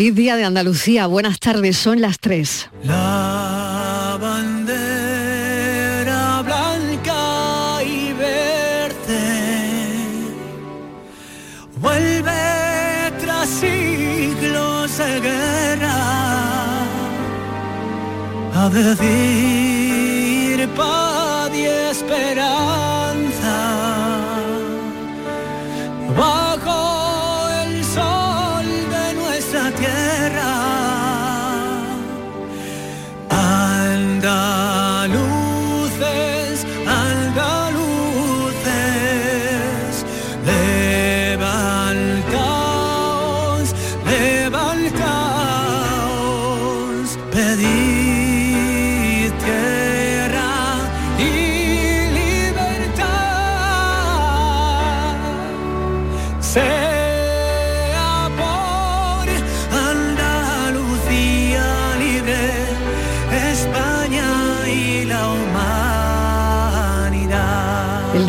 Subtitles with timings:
[0.00, 2.70] Feliz día de Andalucía, buenas tardes, son las 3.
[2.84, 5.60] La bandera
[6.40, 8.94] blanca y verde
[11.76, 15.98] vuelve tras siglos de guerra
[18.54, 21.19] a decir paz
[34.22, 34.69] andaluces,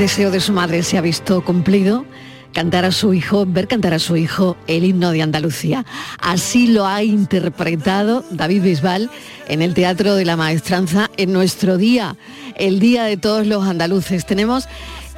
[0.01, 2.07] deseo de su madre se ha visto cumplido.
[2.53, 5.85] Cantar a su hijo, ver cantar a su hijo el himno de Andalucía.
[6.19, 9.11] Así lo ha interpretado David Bisbal
[9.47, 12.17] en el Teatro de la Maestranza en nuestro día,
[12.55, 14.25] el Día de todos los andaluces.
[14.25, 14.67] Tenemos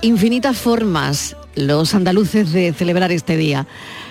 [0.02, 3.68] infinitas formas los andaluces de celebrar este día.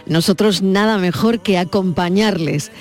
[0.07, 2.73] Nosotros nada mejor que acompañarles.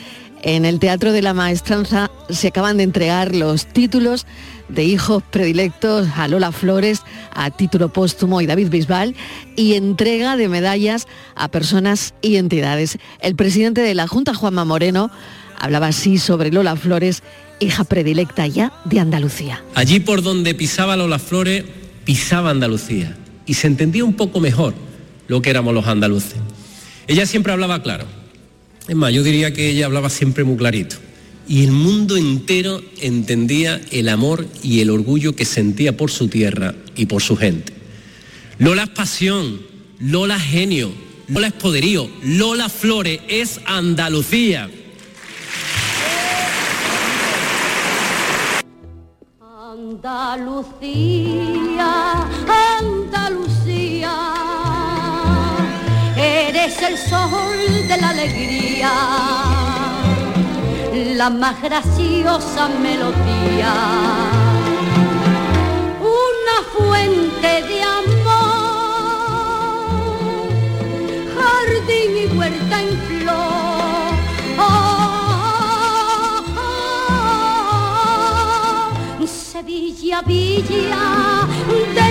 [0.44, 4.26] En el Teatro de la Maestranza se acaban de entregar los títulos
[4.70, 7.02] de hijos predilectos a Lola Flores,
[7.34, 9.16] a título póstumo y David Bisbal,
[9.56, 12.98] y entrega de medallas a personas y entidades.
[13.20, 15.12] El presidente de la Junta, Juanma Moreno,
[15.60, 17.22] hablaba así sobre Lola Flores,
[17.60, 19.64] hija predilecta ya de Andalucía.
[19.76, 21.66] Allí por donde pisaba Lola Flores,
[22.04, 23.16] pisaba Andalucía.
[23.46, 24.74] Y se entendía un poco mejor
[25.28, 26.38] lo que éramos los andaluces.
[27.08, 28.21] Ella siempre hablaba claro.
[28.88, 30.98] Es más, yo diría que ella hablaba siempre muy clarito.
[31.48, 36.76] Y el mundo entero entendía el amor y el orgullo que sentía por su tierra
[36.96, 37.74] y por su gente.
[38.58, 39.62] Lola es pasión,
[40.00, 40.92] Lola es genio,
[41.28, 44.70] Lola es poderío, Lola Flores es Andalucía.
[49.72, 51.28] Andalucía,
[56.72, 58.92] eres el sol de la alegría,
[61.16, 63.74] la más graciosa melodía,
[66.00, 68.72] una fuente de amor,
[71.36, 73.11] jardín y huerta en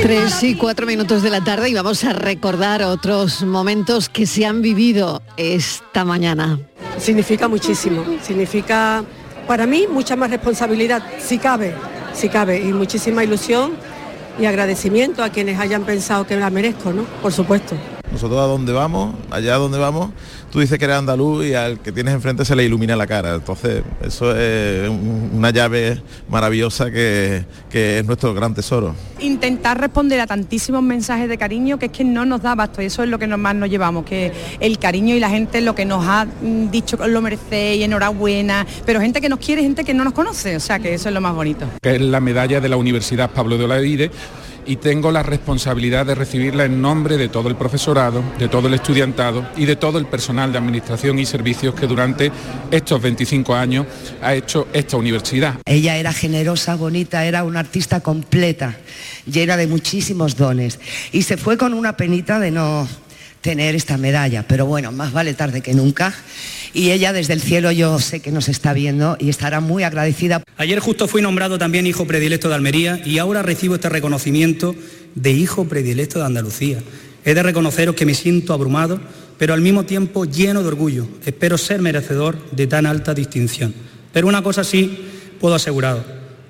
[0.03, 4.47] Tres y cuatro minutos de la tarde y vamos a recordar otros momentos que se
[4.47, 6.59] han vivido esta mañana.
[6.99, 9.05] Significa muchísimo, significa
[9.47, 11.75] para mí mucha más responsabilidad, si cabe,
[12.15, 13.73] si cabe, y muchísima ilusión
[14.39, 17.05] y agradecimiento a quienes hayan pensado que la merezco, ¿no?
[17.21, 17.77] Por supuesto.
[18.13, 20.11] Nosotros a donde vamos, allá donde vamos,
[20.51, 23.37] tú dices que eres andaluz y al que tienes enfrente se le ilumina la cara.
[23.37, 28.95] Entonces, eso es un- una llave maravillosa que, que es nuestro gran tesoro.
[29.21, 32.87] intentar responder a tantísimos mensajes de cariño que es que no nos da abasto y
[32.87, 35.85] eso es lo que más nos llevamos, que el cariño y la gente lo que
[35.85, 40.05] nos ha mm, dicho lo merecéis, enhorabuena, pero gente que nos quiere, gente que no
[40.05, 41.67] nos conoce, o sea que eso es lo más bonito.
[41.83, 44.11] que es la medalla de la Universidad Pablo de Olavide
[44.71, 48.75] y tengo la responsabilidad de recibirla en nombre de todo el profesorado, de todo el
[48.75, 52.31] estudiantado y de todo el personal de administración y servicios que durante
[52.71, 53.87] estos 25 años
[54.23, 55.57] ha hecho esta universidad.
[55.65, 58.77] Ella era generosa, bonita, era una artista completa,
[59.27, 60.79] llena de muchísimos dones.
[61.11, 62.87] Y se fue con una penita de no
[63.41, 66.15] tener esta medalla, pero bueno, más vale tarde que nunca.
[66.73, 70.43] Y ella desde el cielo yo sé que nos está viendo y estará muy agradecida.
[70.57, 74.77] Ayer justo fui nombrado también hijo predilecto de Almería y ahora recibo este reconocimiento
[75.15, 76.79] de hijo predilecto de Andalucía.
[77.25, 79.01] He de reconoceros que me siento abrumado,
[79.37, 81.09] pero al mismo tiempo lleno de orgullo.
[81.25, 83.75] Espero ser merecedor de tan alta distinción.
[84.13, 85.07] Pero una cosa sí
[85.41, 86.05] puedo aseguraros,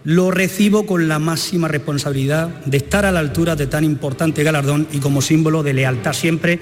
[0.05, 4.89] lo recibo con la máxima responsabilidad de estar a la altura de tan importante galardón
[4.93, 6.59] y como símbolo de lealtad siempre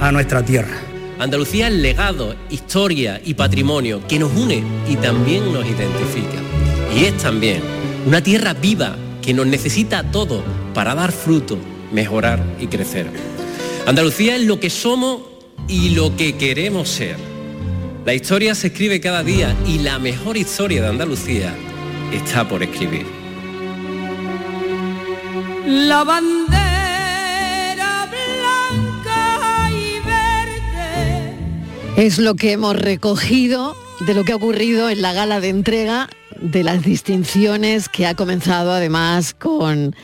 [0.00, 0.76] a nuestra tierra.
[1.18, 6.38] Andalucía es legado, historia y patrimonio que nos une y también nos identifica.
[6.96, 7.62] Y es también
[8.06, 10.42] una tierra viva que nos necesita a todos
[10.74, 11.58] para dar fruto,
[11.92, 13.06] mejorar y crecer.
[13.86, 15.20] Andalucía es lo que somos
[15.68, 17.16] y lo que queremos ser.
[18.04, 21.54] La historia se escribe cada día y la mejor historia de Andalucía
[22.12, 23.06] está por escribir.
[25.66, 26.48] La bandera
[28.06, 31.34] blanca y verde.
[31.96, 36.08] Es lo que hemos recogido de lo que ha ocurrido en la gala de entrega
[36.40, 39.94] de las distinciones que ha comenzado además con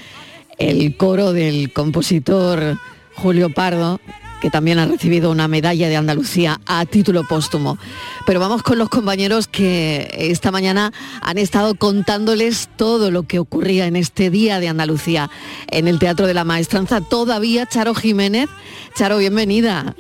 [0.59, 2.79] el coro del compositor
[3.15, 4.01] Julio Pardo,
[4.41, 7.79] que también ha recibido una medalla de Andalucía a título póstumo.
[8.27, 10.93] Pero vamos con los compañeros que esta mañana
[11.23, 15.31] han estado contándoles todo lo que ocurría en este día de Andalucía
[15.69, 17.01] en el Teatro de la Maestranza.
[17.01, 18.49] Todavía Charo Jiménez.
[18.95, 19.95] Charo, bienvenida.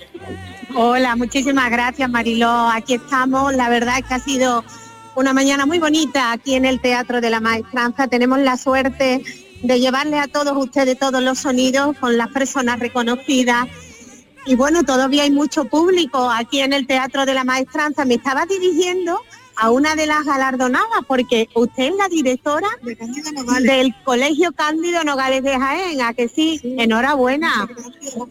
[0.74, 2.68] Hola, muchísimas gracias Mariló.
[2.68, 3.54] Aquí estamos.
[3.54, 4.64] La verdad es que ha sido
[5.14, 8.06] una mañana muy bonita aquí en el Teatro de la Maestranza.
[8.08, 9.22] Tenemos la suerte
[9.62, 13.66] de llevarle a todos ustedes todos los sonidos con las personas reconocidas.
[14.46, 18.04] Y bueno, todavía hay mucho público aquí en el Teatro de la Maestranza.
[18.04, 19.20] Me estaba dirigiendo
[19.56, 22.68] a una de las galardonadas, porque usted es la directora
[23.62, 27.66] del Colegio Cándido Nogales de Jaén, a que sí, enhorabuena.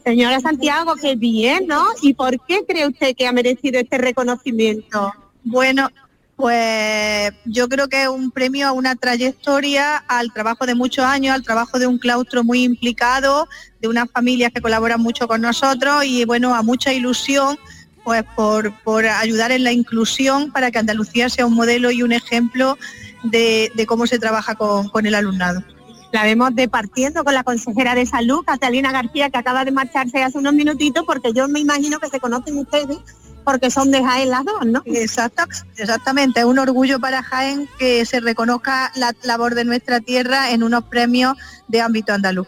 [0.04, 1.84] Señora Santiago, qué bien, ¿no?
[2.02, 5.12] ¿Y por qué cree usted que ha merecido este reconocimiento?
[5.44, 5.90] Bueno,
[6.36, 11.34] pues yo creo que es un premio a una trayectoria, al trabajo de muchos años,
[11.34, 13.48] al trabajo de un claustro muy implicado,
[13.80, 17.58] de unas familias que colaboran mucho con nosotros y bueno, a mucha ilusión
[18.04, 22.12] pues por, por ayudar en la inclusión para que Andalucía sea un modelo y un
[22.12, 22.78] ejemplo
[23.24, 25.64] de, de cómo se trabaja con, con el alumnado.
[26.12, 30.38] La vemos departiendo con la consejera de salud, Catalina García, que acaba de marcharse hace
[30.38, 33.00] unos minutitos, porque yo me imagino que se conocen ustedes
[33.46, 34.82] porque son de Jaén las dos, ¿no?
[34.86, 35.44] Exacto,
[35.78, 40.64] exactamente, es un orgullo para Jaén que se reconozca la labor de nuestra tierra en
[40.64, 41.38] unos premios
[41.68, 42.48] de ámbito andaluz.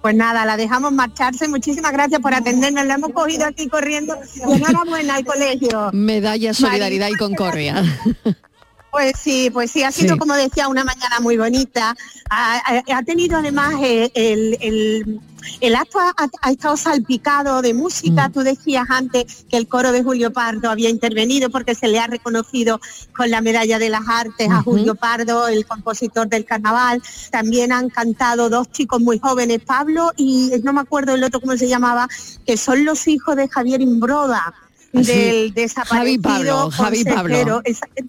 [0.00, 1.48] Pues nada, la dejamos marcharse.
[1.48, 2.84] Muchísimas gracias por atendernos.
[2.84, 4.14] La hemos cogido aquí corriendo.
[4.34, 5.88] Y enhorabuena al colegio.
[5.94, 7.82] Medalla, solidaridad y concordia.
[8.94, 10.18] Pues sí, pues sí, ha sido Sí.
[10.20, 11.96] como decía una mañana muy bonita.
[12.30, 15.20] Ha, ha- ha tenido además eh, el, el-
[15.60, 18.30] el acto ha, ha estado salpicado de música.
[18.32, 22.06] Tú decías antes que el coro de Julio Pardo había intervenido porque se le ha
[22.06, 22.80] reconocido
[23.16, 24.62] con la medalla de las artes a.
[24.62, 27.02] Julio Pardo, el compositor del carnaval.
[27.32, 31.56] También han cantado dos chicos muy jóvenes, Pablo y no me acuerdo el otro cómo
[31.56, 32.08] se llamaba,
[32.46, 34.54] que son los hijos de Javier Imbroda.
[35.02, 35.02] Sí.
[35.02, 37.62] Del Javi desaparecido Pablo, Javi Pablo.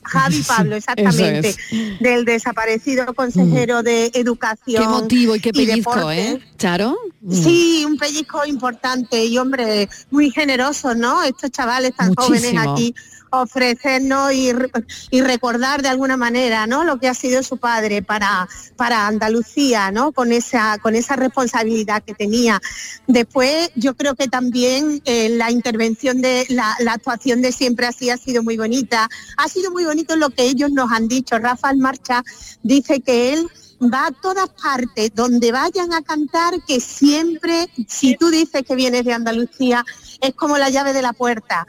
[0.03, 1.57] Javi Pablo, exactamente, es.
[1.99, 4.83] del desaparecido consejero de Educación.
[4.83, 6.31] Qué motivo y qué pellizco, Deporte.
[6.31, 6.39] ¿eh?
[6.57, 6.95] Charo.
[7.21, 7.33] Mm.
[7.33, 11.23] Sí, un pellizco importante y hombre, muy generoso, ¿no?
[11.23, 12.93] Estos chavales tan jóvenes aquí
[13.41, 14.69] ofrecernos y, re-
[15.11, 16.83] y recordar de alguna manera, ¿no?
[16.83, 20.11] Lo que ha sido su padre para, para Andalucía, ¿no?
[20.11, 22.61] Con esa, con esa responsabilidad que tenía.
[23.07, 28.09] Después, yo creo que también eh, la intervención de la, la actuación de siempre así
[28.09, 29.09] ha sido muy bonita.
[29.37, 31.37] Ha sido muy bonito lo que ellos nos han dicho.
[31.39, 32.23] Rafael Marcha
[32.63, 33.47] dice que él
[33.81, 39.03] va a todas partes, donde vayan a cantar, que siempre, si tú dices que vienes
[39.03, 39.83] de Andalucía,
[40.21, 41.67] es como la llave de la puerta.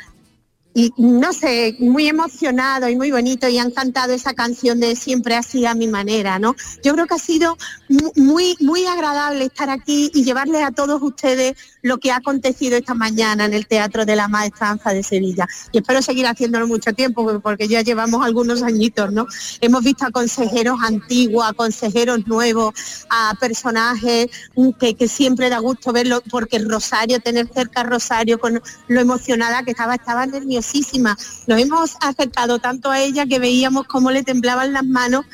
[0.78, 5.34] Y no sé, muy emocionado y muy bonito y han cantado esa canción de siempre
[5.34, 6.55] así a mi manera, ¿no?
[6.84, 7.56] Yo creo que ha sido
[7.88, 12.76] mu- muy, muy agradable estar aquí y llevarles a todos ustedes lo que ha acontecido
[12.76, 15.46] esta mañana en el Teatro de la Maestranza de Sevilla.
[15.73, 19.26] Y espero seguir haciéndolo mucho tiempo, porque ya llevamos algunos añitos, ¿no?
[19.62, 22.75] Hemos visto a consejeros antiguos, a consejeros nuevos,
[23.08, 24.26] a personajes
[24.79, 29.70] que, siempre da gusto verlo, porque Rosario, tener cerca a Rosario con lo emocionada que
[29.70, 30.26] estaba, estaba
[30.66, 31.16] nerviosísima.
[31.46, 35.24] Nos hemos acercado tanto a ella que veíamos cómo le temblaban las manos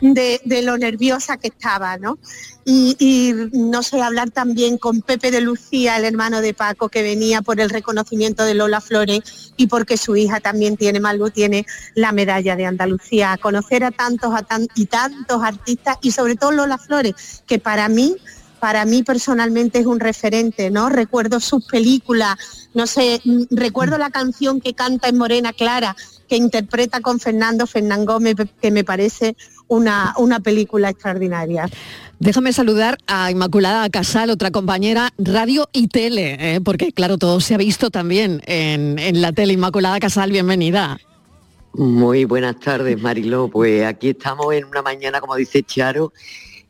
[0.00, 2.18] de, lo nerviosa que estaba, ¿no?
[2.64, 7.40] Y, no sé, hablar también con Pepe de Lucía, el hermano de Paco, que venía
[7.40, 12.12] por el reconocimiento de Lola Flores y porque su hija también tiene, Malú tiene la
[12.12, 13.38] medalla de Andalucía.
[13.40, 18.16] Conocer a tantos a y tantos artistas y sobre todo Lola Flores, que para mí
[18.60, 20.88] para mí personalmente es un referente, ¿no?
[20.88, 22.36] Recuerdo sus películas,
[22.74, 25.96] no sé, mm, recuerdo la canción que canta en Morena Clara,
[26.28, 29.36] que interpreta con Fernando Fernán Gómez, que me parece
[29.66, 31.68] una, una película extraordinaria.
[32.20, 36.60] Déjame saludar a Inmaculada Casal, otra compañera, radio y tele, ¿eh?
[36.60, 39.52] porque claro, todo se ha visto también en, en la tele.
[39.52, 40.98] Inmaculada Casal, bienvenida.
[41.74, 43.48] Muy buenas tardes, Mariló.
[43.48, 46.12] Pues aquí estamos en una mañana, como dice Charo,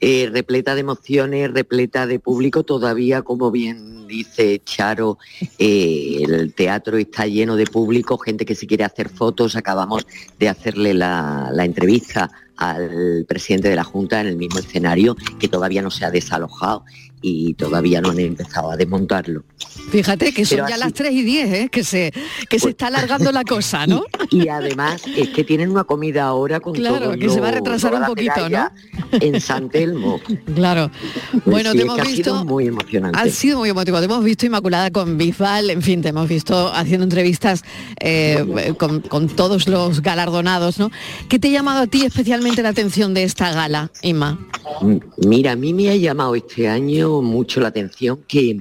[0.01, 2.63] eh, repleta de emociones, repleta de público.
[2.63, 5.19] Todavía, como bien dice Charo,
[5.59, 9.57] eh, el teatro está lleno de público, gente que se quiere hacer fotos.
[9.57, 10.07] Acabamos
[10.39, 15.49] de hacerle la, la entrevista al presidente de la Junta en el mismo escenario, que
[15.49, 16.85] todavía no se ha desalojado
[17.21, 19.45] y todavía no han empezado a desmontarlo.
[19.91, 21.69] Fíjate que son Pero ya así- las 3 y 10, ¿eh?
[21.71, 22.13] que se,
[22.49, 24.05] que se está alargando la cosa, ¿no?
[24.31, 27.53] Y además es que tienen una comida ahora con Claro, todos que se va a
[27.53, 28.73] retrasar un poquito, medalla
[29.13, 30.21] En San Telmo.
[30.55, 30.91] Claro.
[31.33, 32.23] Pues Bueno, sí, te hemos que ha visto...
[32.33, 33.19] sido muy emocionante.
[33.19, 33.99] Ha sido muy emotivo.
[33.99, 37.63] Te hemos visto Inmaculada con Bisbal, en fin, te hemos visto haciendo entrevistas
[38.01, 40.91] eh, con, con todos los galardonados, ¿no?
[41.29, 44.39] ¿Qué te ha llamado a ti especialmente la atención de esta gala, Inma?
[44.83, 48.61] M- Mira, a mí me ha llamado este año mucho la atención que,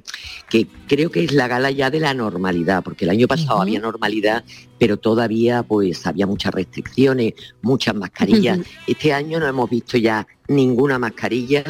[0.50, 3.80] que creo que es la gala ya de la normalidad, porque el año pasado había
[3.80, 4.44] normalidad,
[4.78, 8.60] pero todavía pues había muchas restricciones, muchas mascarillas.
[8.86, 11.64] Este año no hemos visto ya ninguna mascarilla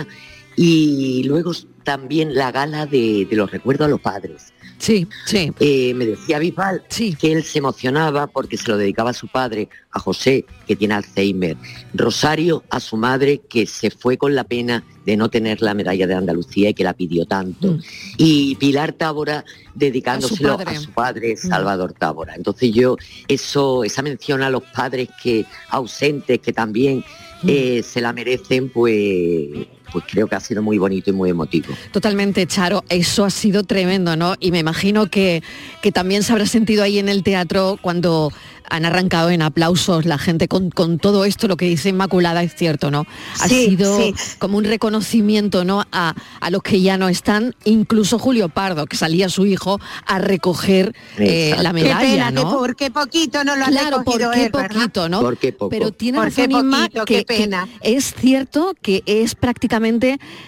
[0.56, 1.52] y luego
[1.84, 4.54] también la gala de, de los recuerdos a los padres.
[4.78, 5.52] Sí, sí.
[5.60, 6.84] Eh, me decía Bisbal
[7.20, 10.94] que él se emocionaba porque se lo dedicaba a su padre, a José, que tiene
[10.94, 11.58] Alzheimer.
[11.94, 16.06] Rosario a su madre, que se fue con la pena de no tener la medalla
[16.06, 17.78] de Andalucía y que la pidió tanto.
[18.18, 20.94] Y Pilar Tábora dedicándoselo a su padre.
[20.94, 22.36] padre, Salvador Tábora.
[22.36, 27.04] Entonces yo, eso, esa mención a los padres que ausentes, que también
[27.46, 31.74] eh, se la merecen, pues, pues creo que ha sido muy bonito y muy emotivo.
[31.92, 34.36] Totalmente, Charo, eso ha sido tremendo, ¿no?
[34.40, 35.44] Y me imagino que,
[35.82, 38.32] que también se habrá sentido ahí en el teatro cuando
[38.70, 42.54] han arrancado en aplausos la gente con, con todo esto, lo que dice Inmaculada es
[42.54, 43.06] cierto, ¿no?
[43.40, 44.14] Ha Sí, sido sí.
[44.40, 45.84] como un reconocimiento, ¿no?
[45.94, 50.20] A, a los que ya no están, incluso Julio Pardo, que salía su hijo a
[50.20, 52.42] recoger eh, la medalla, qué pena, ¿no?
[52.42, 54.70] que por qué poquito no lo han Claro, recogido por qué él, ¿verdad?
[54.76, 55.22] poquito, ¿no?
[55.22, 55.70] ¿Por qué poco?
[55.70, 57.06] Pero tiene ¿Por qué razón Inma, poquito?
[57.06, 57.70] que, Qué pena.
[57.82, 59.77] que es cierto que es prácticamente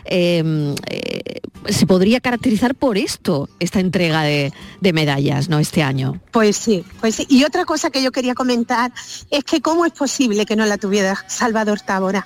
[0.05, 5.59] eh, eh, se podría caracterizar por esto esta entrega de, de medallas, ¿no?
[5.59, 6.19] Este año.
[6.31, 7.25] Pues sí, pues sí.
[7.29, 8.91] Y otra cosa que yo quería comentar
[9.29, 12.25] es que cómo es posible que no la tuviera Salvador Tábora.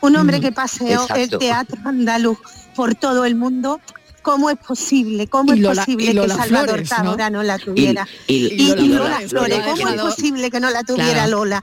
[0.00, 2.38] Un hombre Mm, que paseó el teatro andaluz
[2.74, 3.80] por todo el mundo.
[4.22, 5.26] ¿Cómo es posible?
[5.26, 6.96] ¿Cómo Y es Lola- posible que Salvador Flores, ¿no?
[6.96, 8.06] Tábora no, la tuviera?
[8.28, 10.82] Y- Y, y- y y Lola, Lola- Flores, Lola ¿cómo es posible que no la
[10.84, 11.30] tuviera Claro.
[11.38, 11.62] Lola?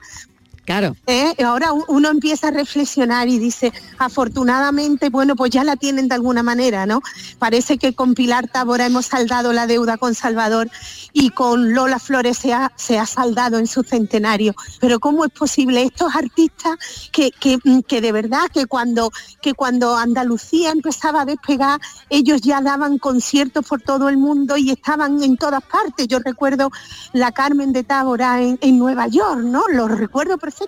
[0.70, 0.94] Claro.
[1.08, 1.34] ¿Eh?
[1.44, 6.44] Ahora uno empieza a reflexionar y dice, afortunadamente, bueno, pues ya la tienen de alguna
[6.44, 7.02] manera, ¿no?
[7.40, 10.70] Parece que con Pilar Tábora hemos saldado la deuda con Salvador
[11.12, 14.54] y con Lola Flores se ha, se ha saldado en su centenario.
[14.80, 15.82] Pero ¿cómo es posible?
[15.82, 16.76] Estos artistas
[17.10, 19.10] que, que, mm, que de verdad que cuando,
[19.42, 24.70] que cuando Andalucía empezaba a despegar, ellos ya daban conciertos por todo el mundo y
[24.70, 26.06] estaban en todas partes.
[26.06, 26.70] Yo recuerdo
[27.12, 29.64] la Carmen de Tábora en, en Nueva York, ¿no?
[29.66, 30.59] Lo recuerdo perfectamente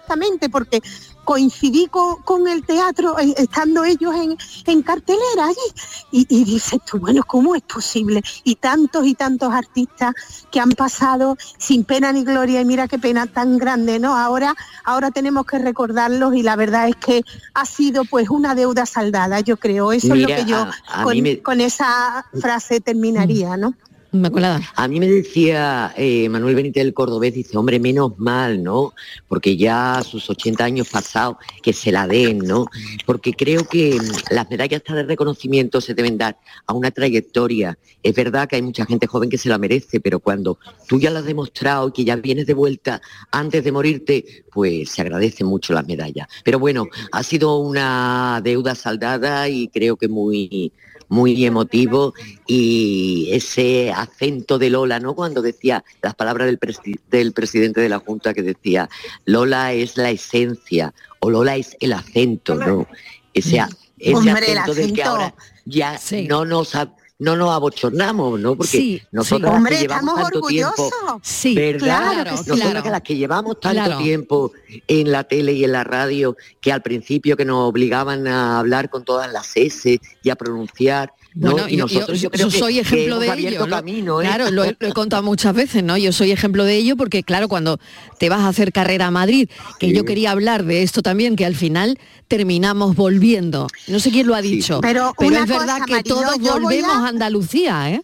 [0.51, 0.81] porque
[1.25, 5.57] coincidí con, con el teatro eh, estando ellos en, en cartelera allí
[6.11, 8.23] y, y dices tú, bueno, ¿cómo es posible?
[8.45, 10.15] Y tantos y tantos artistas
[10.51, 14.17] que han pasado sin pena ni gloria y mira qué pena tan grande, ¿no?
[14.17, 17.23] Ahora, ahora tenemos que recordarlos y la verdad es que
[17.55, 19.93] ha sido pues una deuda saldada, yo creo.
[19.93, 23.75] Eso Mira, es lo que yo a- a con, me- con esa frase terminaría, ¿no?
[24.77, 28.93] A mí me decía eh, Manuel Benítez del Cordobés, dice, hombre, menos mal, ¿no?
[29.27, 32.67] Porque ya sus 80 años pasados, que se la den, ¿no?
[33.07, 37.79] Porque creo que mm, las medallas de reconocimiento se deben dar a una trayectoria.
[38.03, 41.11] Es verdad que hay mucha gente joven que se la merece, pero cuando tú ya
[41.11, 43.01] la has demostrado y que ya vienes de vuelta
[43.31, 46.29] antes de morirte, pues se agradecen mucho las medallas.
[46.45, 50.73] Pero bueno, ha sido una deuda saldada y creo que muy
[51.13, 52.15] muy emotivo
[52.47, 55.15] y ese acento de Lola, ¿no?
[55.15, 58.89] Cuando decía las palabras del, presi- del presidente de la Junta que decía,
[59.27, 62.89] Lola es la esencia o Lola es el acento, ¿no?
[63.35, 63.63] Ese,
[63.99, 65.35] ese Hombre, acento del que ahora
[65.67, 66.75] ya no nos
[67.23, 68.57] no nos abochornamos, ¿no?
[68.57, 69.57] Porque Sí, nosotros sí.
[69.57, 71.21] Hombre, que llevamos estamos tanto tiempo, orgullosos.
[71.23, 71.79] Sí, ¿verdad?
[71.81, 72.37] claro que sí.
[72.49, 72.83] Nosotras claro.
[72.83, 73.99] que las que llevamos tanto Claro.
[74.03, 74.53] tiempo
[74.89, 78.91] en la tele y en la radio, que al principio que nos obligaban a hablar
[78.91, 81.53] con todas las S y a pronunciar, ¿no?
[81.53, 83.67] Bueno, y yo- nosotros yo, yo, creo yo que- soy que ejemplo hemos de ello.
[83.67, 84.25] lo- camino, ¿eh?
[84.27, 85.97] Claro, lo he, lo he contado muchas veces, ¿no?
[85.97, 87.79] Yo soy ejemplo de ello porque, claro, cuando
[88.19, 89.49] te vas a hacer carrera a Madrid,
[89.79, 91.99] que yo quería hablar de esto también, que al final
[92.37, 93.67] terminamos volviendo.
[93.89, 96.95] No sé quién lo ha dicho, Pero una es verdad cosa, que Mariló, todos volvemos
[96.97, 98.03] a- a Andalucía, ¿eh?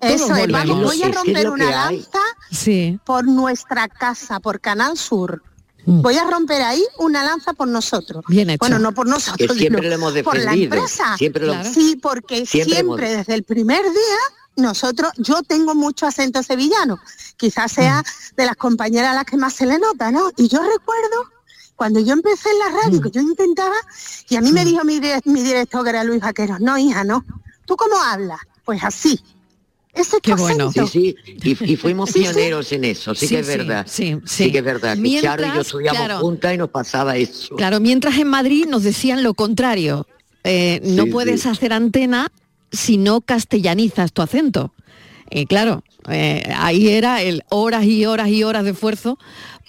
[0.00, 2.20] Todos Eso es, vamos, voy a Es que es romper una lanza
[2.52, 3.00] Sí.
[3.04, 5.42] por nuestra casa, por Canal Sur.
[5.86, 6.02] Mm.
[6.02, 8.22] Voy a romper ahí una lanza por nosotros.
[8.28, 8.58] Bien hecho.
[8.60, 11.16] Bueno, no por nosotros, Que siempre sino lo hemos por la defendido, empresa.
[11.16, 14.18] siempre lo- Sí, porque siempre siempre, hemos- desde el primer día
[14.56, 16.98] nosotros, yo tengo mucho acento sevillano,
[17.36, 18.36] quizás sea Mm.
[18.36, 20.30] de las compañeras a las que más se le nota, ¿no?
[20.36, 21.30] Y yo recuerdo
[21.78, 22.82] cuando yo empecé en la Mm.
[22.84, 23.76] radio, que yo intentaba,
[24.28, 27.04] y a mí me dijo mi, dire- mi director, que era Luis Vaqueros, no, hija,
[27.04, 27.24] no.
[27.66, 28.40] ¿Tú cómo hablas?
[28.64, 29.20] Pues así.
[29.92, 30.72] Ese es tu Qué bueno.
[30.72, 32.24] Sí, sí, y, y fuimos Sí, sí.
[32.24, 33.86] pioneros en eso, sí, Sí, que es verdad.
[33.88, 34.50] sí, sí.
[34.50, 34.94] que es verdad.
[34.96, 36.18] que Mientras, Charo y yo estudiamos claro.
[36.20, 37.54] juntas y nos pasaba eso.
[37.56, 40.06] Claro, mientras en Madrid nos decían lo contrario.
[40.44, 41.48] Eh, no puedes sí.
[41.48, 42.30] hacer antena
[42.72, 44.72] si no castellanizas tu acento.
[45.30, 49.18] Y claro, eh, ahí era el horas y horas y horas de esfuerzo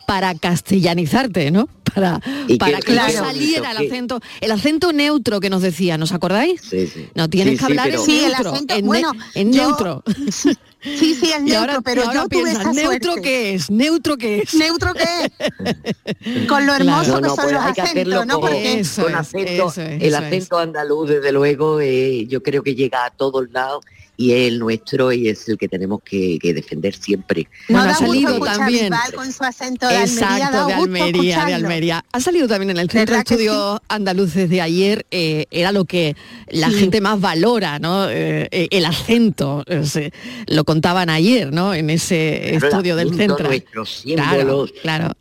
[0.10, 1.70] para castellanizarte, ¿no?
[1.94, 5.62] Para, Y para que- que no saliera el que- acento, el acento neutro que nos
[5.62, 6.62] decía, ¿nos acordáis?
[6.62, 7.10] Sí, sí.
[7.14, 9.12] No tienes Sí, que sí, hablar pero- en Sí, el neutro, acento, en, ne- bueno,
[9.36, 10.04] en yo- neutro.
[10.82, 13.22] Sí, sí, es Y neutro, ahora- pero y ahora yo tuve esa ¿neutro suerte.
[13.22, 13.70] qué es?
[13.70, 14.54] ¿Neutro qué es?
[14.54, 16.48] ¿Neutro qué es?
[16.48, 18.40] Con lo hermoso No, que no, son pues los hay que hacerlo acentos, ¿no?
[18.40, 19.52] con, Porque Eso con es, acento.
[19.70, 23.84] eso es, el acento andaluz, desde luego, eh, yo creo que llega a todos lados
[24.22, 27.48] y es el nuestro y es el que tenemos que, que defender siempre.
[27.70, 28.94] no Bueno, da ha salido también.
[29.16, 31.54] Con su acento de Almería, da Exacto, de gusto Almería, de.
[31.54, 32.06] Almería.
[32.12, 35.72] Ha salido también en el Centro de ¿Verdad que Estudios Andaluces de ayer, eh, era
[35.72, 36.18] lo que
[36.50, 36.76] la Sí.
[36.80, 38.10] gente más valora, ¿no?
[38.10, 40.12] Eh, eh, el acento, eh,
[40.48, 41.74] lo contaban ayer, ¿no?
[41.74, 43.48] En ese Claro, estudio del centro.
[43.48, 45.14] nuestros Claro, claro.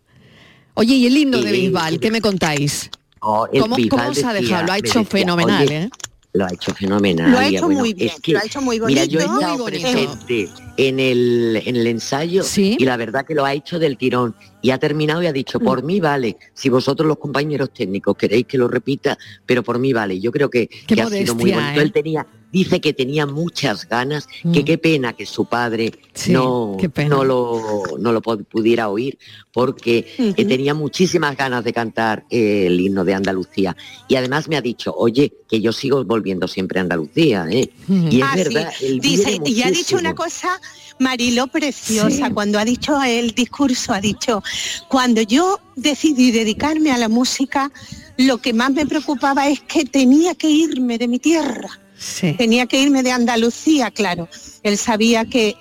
[0.74, 2.90] Oye, y el himno de Bisbal, ¿qué me contáis?
[3.20, 4.66] Oh, ¿Cómo, cómo se ha decía- dejado?
[4.66, 5.90] Lo ha hecho decía, fenomenal, "Oye, ¿eh?
[6.34, 7.30] Lo ha hecho fenomenal.
[7.30, 9.18] Lo ha y, hecho bueno, muy bien, es que, lo ha hecho muy Mira, yo
[9.18, 12.76] he estado presente en el, en el ensayo Sí.
[12.78, 15.58] y la verdad que lo ha hecho del tirón y ha terminado y ha dicho,
[15.58, 15.64] Mm.
[15.64, 19.16] por mí vale, si vosotros los compañeros técnicos queréis que lo repita,
[19.46, 20.20] pero por mí vale.
[20.20, 20.68] Yo creo que,
[21.00, 21.80] ha sido muy bonito.
[21.80, 21.82] ¿eh?
[21.82, 24.64] Él tenía, dice que tenía muchas ganas, que Mm.
[24.64, 26.76] qué pena que su padre Sí, no,
[27.08, 29.18] no lo, no lo pu- pudiera oír,
[29.52, 33.76] porque eh, tenía muchísimas ganas de cantar eh, el himno de Andalucía.
[34.08, 37.46] Y además me ha dicho, oye, que yo sigo volviendo siempre a Andalucía.
[37.50, 37.70] ¿eh?
[37.88, 38.44] Y es Ah, sí.
[38.44, 40.60] verdad, él Dice, y ha dicho una cosa,
[40.98, 42.32] Mariló, preciosa, Sí.
[42.32, 44.42] cuando ha dicho el discurso, ha dicho,
[44.88, 47.70] cuando yo decidí dedicarme a la música,
[48.16, 52.34] lo que más me preocupaba es que tenía que irme de mi tierra, Sí.
[52.38, 54.28] tenía que irme de Andalucía, claro.
[54.62, 55.56] Él sabía que,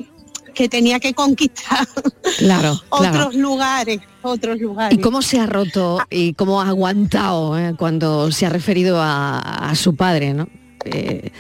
[0.53, 1.87] que tenía que conquistar
[2.37, 3.31] Claro, otros claro.
[3.33, 4.97] lugares, otros lugares.
[4.97, 9.39] ¿Y cómo se ha roto y cómo ha aguantado eh, cuando se ha referido a,
[9.39, 10.47] a su padre, ¿no?
[10.85, 11.31] Eh,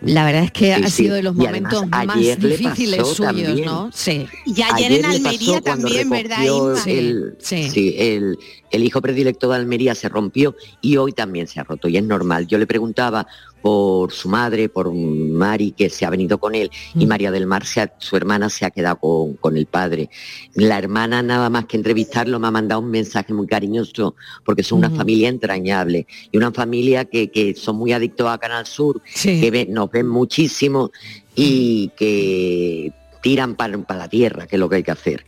[0.00, 1.02] la verdad es que Sí, ha sí.
[1.02, 3.64] sido de los además, momentos más difíciles suyos, también.
[3.64, 3.90] ¿no?
[3.92, 4.28] Sí.
[4.46, 6.38] Y ayer, Ayer en Almería también, ¿verdad,
[6.86, 7.68] el, sí.
[7.68, 8.38] sí, el,
[8.70, 12.04] el hijo predilecto de Almería se rompió y hoy también se ha roto y es
[12.04, 12.46] normal.
[12.46, 13.26] Yo le preguntaba
[13.68, 17.08] por su madre, por Mari, que se ha venido con él, y Mm.
[17.08, 20.08] María del Mar, se ha- su hermana, se ha quedado con, con el padre.
[20.54, 24.78] La hermana, nada más que entrevistarlo, me ha mandado un mensaje muy cariñoso, porque son
[24.78, 29.38] una familia entrañable y una familia que, que son muy adictos a Canal Sur, Sí.
[29.38, 30.90] que ve- nos ven muchísimo
[31.36, 32.90] y que
[33.22, 35.26] tiran para, para la tierra, que es lo que hay que hacer.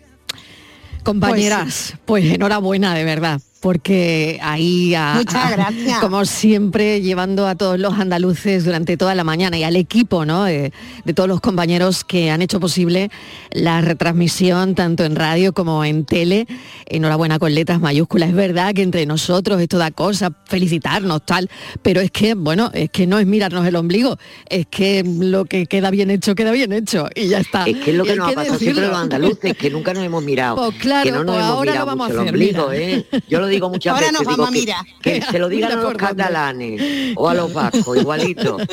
[1.03, 5.99] Compañeras, pues, enhorabuena de verdad, porque ahí a- Muchas a- gracias.
[6.01, 10.45] como siempre llevando a todos los andaluces durante toda la mañana y al equipo, ¿no?
[10.45, 10.73] De,
[11.05, 13.11] de todos los compañeros que han hecho posible
[13.51, 16.47] la retransmisión tanto en radio como en tele.
[16.87, 18.31] Enhorabuena con letras mayúsculas.
[18.31, 21.51] Es verdad que entre nosotros esto da cosa, felicitarnos tal,
[21.83, 24.17] pero es que bueno, es que no es mirarnos el ombligo,
[24.49, 27.65] es que lo que queda bien hecho queda bien hecho y ya está.
[27.65, 30.23] Es que es lo que nos ha pasado siempre los andaluces, que nunca nos hemos
[30.25, 30.57] mirado.
[30.71, 32.35] Pues claro, que no nos pues hemos ahora lo mirado vamos mucho a el hacer,
[32.35, 32.83] ombligo, mira.
[33.13, 33.23] ¿eh?
[33.29, 34.13] Yo lo digo muchas Ahora veces.
[34.13, 34.85] nos digo vamos a que- mirar.
[35.03, 38.57] Que, se lo digan Mira a los catalanes o a los vascos, igualito.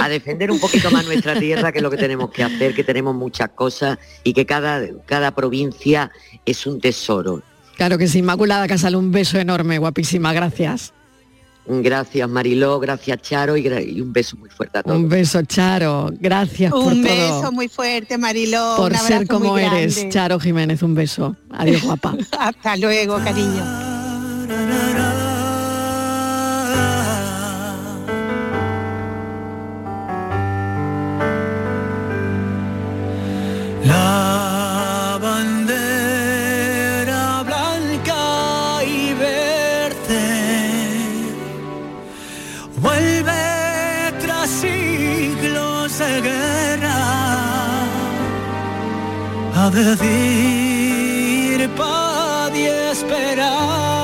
[0.00, 2.82] A defender un poquito más nuestra tierra, que es lo que tenemos que hacer, que
[2.82, 6.10] tenemos muchas cosas y que cada, cada provincia
[6.44, 7.42] es un tesoro.
[7.76, 10.92] Claro que sí, Inmaculada Casal, un beso enorme, guapísima, gracias.
[11.64, 14.96] Gracias Mariló, gracias Charo y, y un beso muy fuerte a todos.
[14.98, 18.74] Un beso, Charo, gracias por Un beso muy fuerte, Mariló.
[18.76, 20.12] por un ser como muy eres, grande.
[20.12, 21.36] Charo Jiménez, un beso.
[21.52, 22.16] Adiós, guapa.
[22.38, 23.91] Hasta luego, cariño.
[49.62, 54.01] A decir paz y esperanza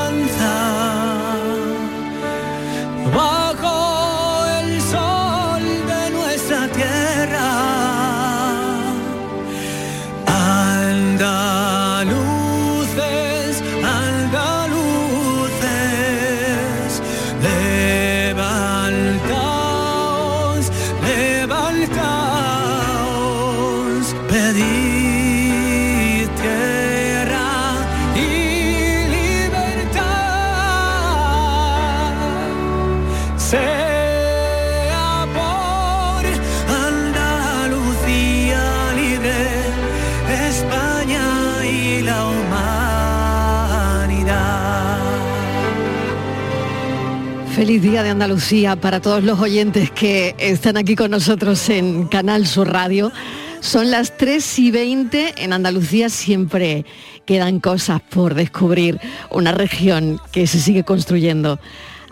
[47.68, 52.46] Feliz día de Andalucía para todos los oyentes que están aquí con nosotros en Canal
[52.46, 53.12] Sur Radio.
[53.60, 55.44] Son las 3 y 20.
[55.44, 56.86] En Andalucía siempre
[57.26, 58.98] quedan cosas por descubrir.
[59.30, 61.60] Una región que se sigue construyendo.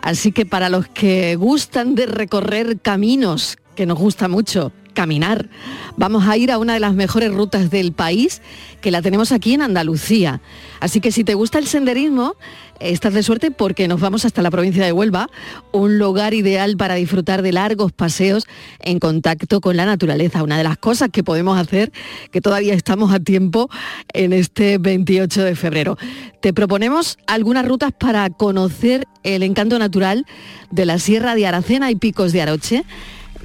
[0.03, 5.49] Así que para los que gustan de recorrer caminos, que nos gusta mucho, caminar,
[5.97, 8.41] vamos a ir a una de las mejores rutas del país,
[8.81, 10.41] que la tenemos aquí en Andalucía.
[10.81, 12.35] Así que si te gusta el senderismo,
[12.81, 15.29] estás de suerte porque nos vamos hasta la provincia de Huelva,
[15.71, 18.47] un lugar ideal para disfrutar de largos paseos
[18.81, 20.43] en contacto con la naturaleza.
[20.43, 21.93] Una de las cosas que podemos hacer,
[22.33, 23.69] que todavía estamos a tiempo
[24.15, 25.99] en este 28 de febrero.
[26.41, 30.25] Te proponemos algunas rutas para conocer el encanto natural
[30.71, 32.85] de la Sierra de Aracena y Picos de Aroche.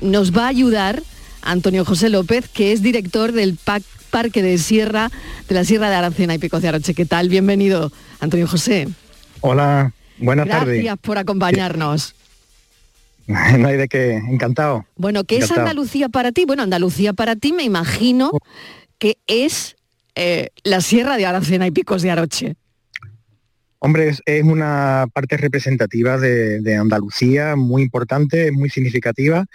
[0.01, 1.03] Nos va a ayudar
[1.41, 5.09] Antonio José López, que es director del PAC Parque de Sierra,
[5.47, 6.93] de la Sierra de Aracena y Picos de Aroche.
[6.93, 7.29] ¿Qué tal?
[7.29, 8.87] Bienvenido, Antonio José.
[9.39, 10.75] Hola, buenas tardes.
[10.75, 12.15] Gracias por acompañarnos.
[13.27, 14.85] No hay de qué, encantado.
[14.97, 15.51] Bueno, ¿qué es.
[15.51, 16.43] Andalucía para ti?
[16.45, 18.31] Bueno, Andalucía para ti me imagino
[18.97, 19.77] que es
[20.15, 22.55] eh, la Sierra de Aracena y Picos de Aroche.
[23.83, 29.47] Hombre, es, una parte representativa de, Andalucía muy importante, muy significativa.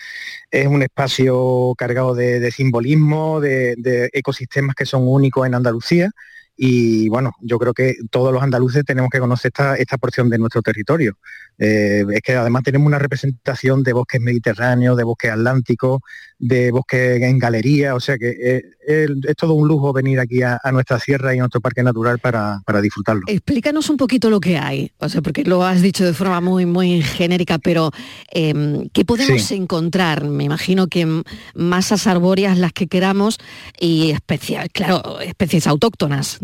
[0.50, 6.10] Es un espacio cargado de, simbolismo, de, ecosistemas que son únicos en Andalucía.
[6.56, 10.38] Y bueno, yo creo que todos los andaluces tenemos que conocer esta, esta porción de
[10.38, 11.16] nuestro territorio.
[11.58, 16.00] Eh, es que además tenemos una representación de bosques mediterráneos, de bosques atlánticos,
[16.38, 20.42] de bosques en galería, o sea que eh, es, es todo un lujo venir aquí
[20.42, 23.22] a, a nuestra sierra y a nuestro parque natural para, para disfrutarlo.
[23.26, 26.66] Explícanos un poquito lo que hay, o sea, porque lo has dicho de forma muy,
[26.66, 27.90] muy genérica, pero
[28.32, 29.54] eh, ¿qué podemos Sí.
[29.54, 30.24] encontrar?
[30.24, 31.22] Me imagino que
[31.54, 33.38] masas arbóreas las que queramos
[33.80, 36.38] y especies, claro, especies autóctonas.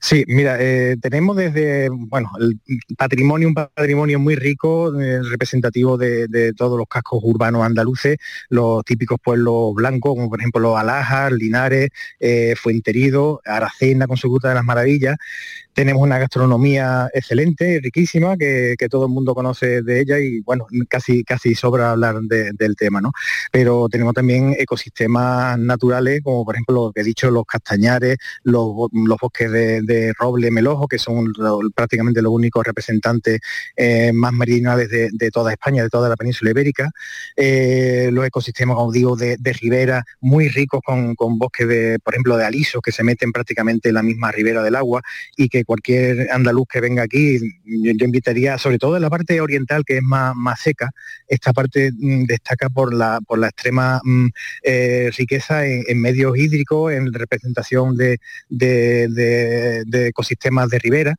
[0.00, 2.58] Sí, mira, eh, tenemos desde, bueno, el
[2.96, 9.18] patrimonio, un patrimonio muy rico, eh, representativo de, todos los cascos urbanos andaluces, los típicos
[9.22, 14.54] pueblos blancos, como por ejemplo los Alhajas, Linares, eh, Fuenterido, Aracena con su Ruta de
[14.54, 15.16] las Maravillas.
[15.72, 21.22] Tenemos una gastronomía excelente, riquísima, que, todo el mundo conoce de ella y bueno, casi,
[21.22, 23.12] casi sobra hablar de- del tema, ¿no?
[23.52, 28.64] Pero tenemos también ecosistemas naturales, como por ejemplo lo que he dicho, los castañares, los,
[28.74, 31.32] bo- los bosques de, roble melojo, que son
[31.74, 33.40] prácticamente los únicos representantes
[33.76, 36.90] eh, más meridionales de, toda España, de toda la península ibérica.
[37.36, 42.44] Eh, los ecosistemas, como digo, de, ribera, muy ricos con bosques de, por ejemplo, de
[42.44, 45.02] alisos que se meten prácticamente en la misma ribera del agua
[45.36, 49.84] y que cualquier andaluz que venga aquí, yo, invitaría, sobre todo en la parte oriental,
[49.84, 50.90] que es más, más seca,
[51.28, 54.26] esta parte mm, destaca por la, por la extrema mm,
[54.62, 58.18] eh, riqueza en, medios hídricos, en representación de-
[58.48, 61.16] de ecosistemas de ribera.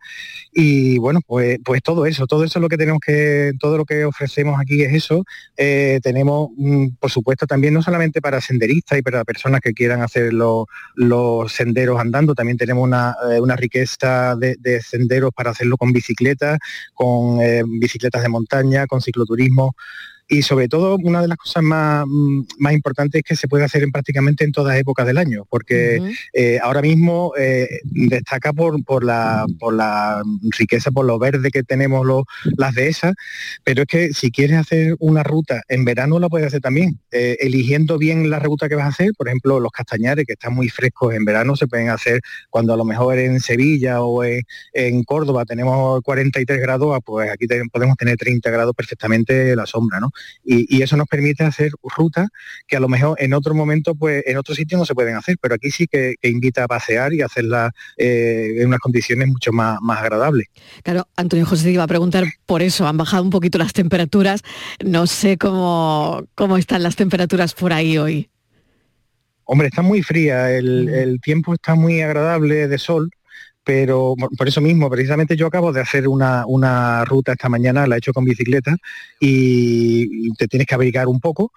[0.53, 3.85] Y bueno, pues, pues todo eso, todo eso es lo que tenemos que, todo lo
[3.85, 5.23] que ofrecemos aquí es eso.
[5.57, 10.01] Eh, tenemos, mm, por supuesto, también no solamente para senderistas y para personas que quieran
[10.01, 15.51] hacer los, los senderos andando, también tenemos una, eh, una riqueza de, de senderos para
[15.51, 16.59] hacerlo con bicicletas,
[16.93, 19.75] con eh, bicicletas de montaña, con cicloturismo.
[20.33, 23.65] Y sobre todo, una de las cosas más, mm, más importantes es que se puede
[23.65, 25.97] hacer en prácticamente en todas épocas del año, porque
[26.33, 30.23] eh, ahora mismo eh, destaca por, por, la, por la
[30.57, 32.23] riqueza, por lo verde que tenemos los,
[32.57, 33.13] las dehesas,
[33.65, 37.35] pero es que si quieres hacer una ruta en verano la puedes hacer también, eh,
[37.41, 40.69] eligiendo bien la ruta que vas a hacer, por ejemplo, los castañares que están muy
[40.69, 45.03] frescos en verano se pueden hacer cuando a lo mejor en Sevilla o en, en
[45.03, 49.99] Córdoba tenemos 43 grados, ah, pues aquí te- podemos tener 30 grados perfectamente la sombra,
[49.99, 50.09] ¿no?
[50.43, 52.27] Y, y eso nos permite hacer rutas
[52.67, 55.37] que a lo mejor en otro momento, pues en otro sitio no se pueden hacer,
[55.41, 59.51] pero aquí sí que, que invita a pasear y hacerla eh, en unas condiciones mucho
[59.51, 60.47] más, más agradables.
[60.83, 64.41] Claro, Antonio José te iba a preguntar por eso, han bajado un poquito las temperaturas,
[64.83, 68.29] no sé cómo, cómo están las temperaturas por ahí hoy.
[69.43, 73.11] Hombre, está muy fría, el, el tiempo está muy agradable de sol,
[73.63, 77.95] pero por- eso mismo, precisamente yo acabo de hacer una, una ruta esta mañana, la
[77.95, 78.75] he hecho con bicicleta
[79.19, 81.51] y te tienes que abrigar un poco,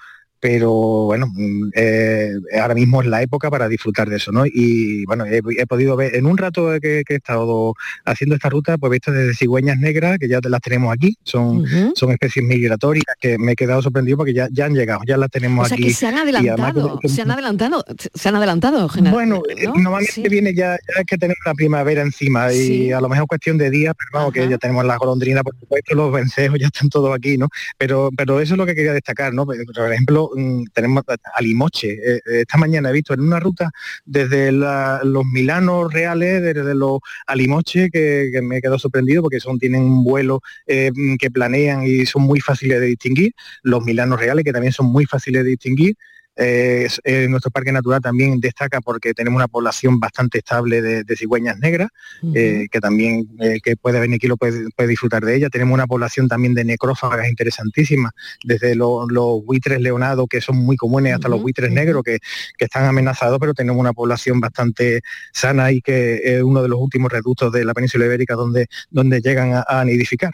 [0.44, 0.70] pero
[1.06, 4.44] bueno, mm, eh, ahora mismo es la época para disfrutar de eso, ¿no?
[4.44, 7.72] Y bueno, he, he podido ver, en un rato que, que he estado
[8.04, 11.64] haciendo esta ruta, pues he visto desde cigüeñas negras, que ya las tenemos aquí, son,
[11.94, 15.30] son especies migratorias, que me he quedado sorprendido porque ya, ya han llegado, ya las
[15.30, 15.84] tenemos O sea aquí.
[15.84, 19.14] que se han además adelantado, que- se han adelantado, se han adelantado, general.
[19.14, 22.92] bueno, eh, normalmente viene ya, ya es que tenemos la primavera encima y Sí.
[22.92, 25.94] a lo mejor cuestión de días, pero vamos, que ya tenemos las golondrinas, por supuesto,
[25.94, 27.48] los vencejos ya están todos aquí, ¿no?
[27.78, 29.46] Pero, pero eso es lo que quería destacar, ¿no?
[29.46, 29.56] Por
[29.90, 30.30] ejemplo,
[30.72, 31.14] tenemos a-.
[31.14, 33.70] Eh, eh, esta mañana he visto en una ruta
[34.04, 39.58] desde los Milanos reales, desde los Alimoche, que, que me he quedado sorprendido porque son,
[39.58, 43.32] tienen un vuelo eh, mm, que planean y son muy fáciles de distinguir.
[43.62, 45.96] Los Milanos reales, que también son muy fáciles de distinguir
[46.36, 51.04] Eh, es- eh, nuestro parque natural también destaca porque tenemos una población bastante estable de,
[51.04, 51.90] de cigüeñas negras,
[52.34, 55.48] eh, que también eh, que puede venir aquí lo puede, puede disfrutar de ella.
[55.48, 60.76] Tenemos una población también de necrófagas interesantísimas, desde lo- los buitres leonados, que son muy
[60.76, 62.18] comunes, hasta los buitres negros, que,
[62.58, 66.80] que están amenazados, pero tenemos una población bastante sana y que es uno de los
[66.80, 70.32] últimos reductos de la península ibérica donde, donde llegan a, a nidificar.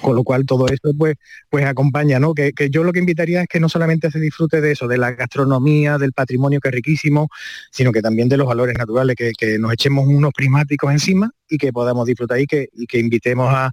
[0.00, 1.16] Con lo cual todo esto pues,
[1.50, 2.32] pues acompaña, ¿no?
[2.32, 4.96] Que, que yo lo que invitaría es que no solamente se disfrute de eso, de
[4.96, 7.28] la gastronomía, del patrimonio que es riquísimo,
[7.70, 11.58] sino que también de los valores naturales, que, que nos echemos unos prismáticos encima y
[11.58, 13.70] que podamos disfrutar y que, y que invitemos a,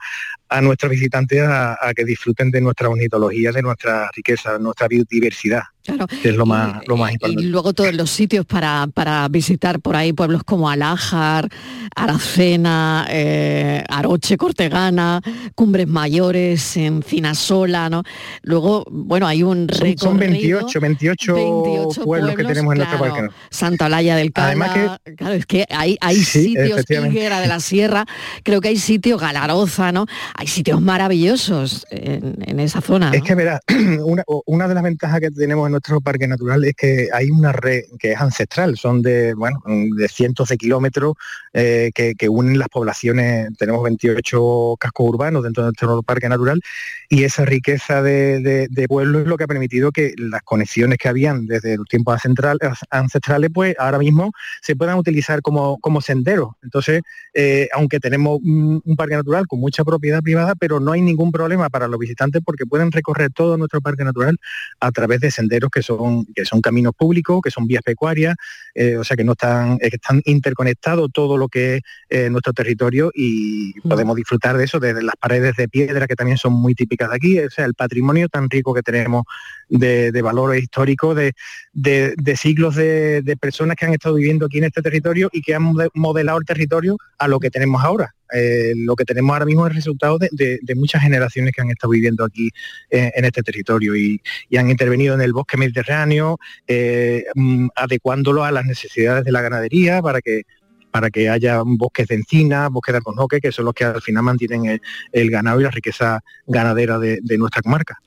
[0.49, 5.61] a nuestros visitantes a, a que disfruten de nuestra ornitología, de nuestra riqueza, nuestra biodiversidad,
[5.83, 6.07] Claro.
[6.07, 7.43] que es lo más, lo más Y importante.
[7.43, 11.47] luego todos los sitios para, para visitar por ahí, pueblos como Alájar,
[11.95, 15.21] Aracena, eh, Aroche, Cortegana,
[15.53, 18.03] Cumbres Mayores, Encinasola, ¿no?
[18.43, 19.97] Luego, bueno, hay un Son, recorrido.
[20.05, 23.27] son 28, 28, 28 pueblos, que tenemos en nuestro parque.
[23.49, 26.83] Santa Olalla del Cala, Además claro, es que hay, hay Sí, sitios.
[26.89, 28.05] Higuera de la Sierra,
[28.43, 30.05] creo que hay sitios, Galaroza, ¿no?
[30.37, 33.11] Hay sitios maravillosos en, en esa zona.
[33.13, 33.61] Es que verá,
[34.45, 37.83] una, de las ventajas que tenemos en nuestro parque natural es que hay una red
[37.97, 41.13] que es ancestral, son de, bueno, de cientos de kilómetros
[41.53, 46.59] eh, que, que unen las poblaciones, tenemos 28 cascos urbanos dentro de nuestro parque natural
[47.07, 50.97] y esa riqueza de, de, de pueblos es lo que ha permitido que las conexiones
[50.97, 56.01] que habían desde los tiempos ancestral- ancestrales, pues ahora mismo se puedan utilizar como, como
[56.01, 56.49] senderos.
[56.61, 61.01] Entonces, eh, aunque tenemos un, un parque natural con mucha propiedad privada, pero no hay
[61.01, 64.35] ningún problema para los visitantes porque pueden recorrer todo nuestro parque natural
[64.81, 68.35] a través de senderos que son, que son caminos públicos, que son vías pecuarias,
[68.73, 73.11] eh, o sea que no están, están interconectados todo lo que es eh, nuestro territorio
[73.13, 77.09] y podemos disfrutar de eso, desde las paredes de piedra que también son muy típicas
[77.09, 79.23] de aquí, o sea, el patrimonio tan rico que tenemos
[79.69, 81.33] de, de valores históricos, de,
[81.73, 85.53] de- de siglos de, personas que han estado viviendo aquí en este territorio y que
[85.55, 88.15] han mode- modelado el territorio a lo que tenemos ahora.
[88.35, 91.61] Eh, lo que tenemos ahora mismo es el resultado de, de- de muchas generaciones que
[91.61, 92.49] han estado viviendo aquí
[92.91, 98.43] eh, en este territorio y, y han intervenido en el bosque mediterráneo, eh, mm, adecuándolo
[98.43, 100.43] a las necesidades de la ganadería para que
[100.91, 104.23] para que haya bosques de encina, bosques de alcornoque, que son los que al final
[104.23, 107.97] mantienen el, el ganado y la riqueza ganadera de- de nuestra comarca.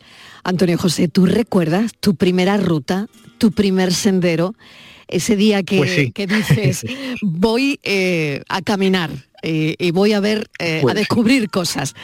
[0.42, 4.54] Antonio José, ¿tú recuerdas tu primera ruta, tu primer sendero,
[5.06, 6.12] ese día que, Pues sí.
[6.12, 6.82] que dices,
[7.22, 9.10] voy eh, a caminar
[9.42, 11.00] eh, y voy a ver, eh, Pues a sí.
[11.00, 11.94] descubrir cosas?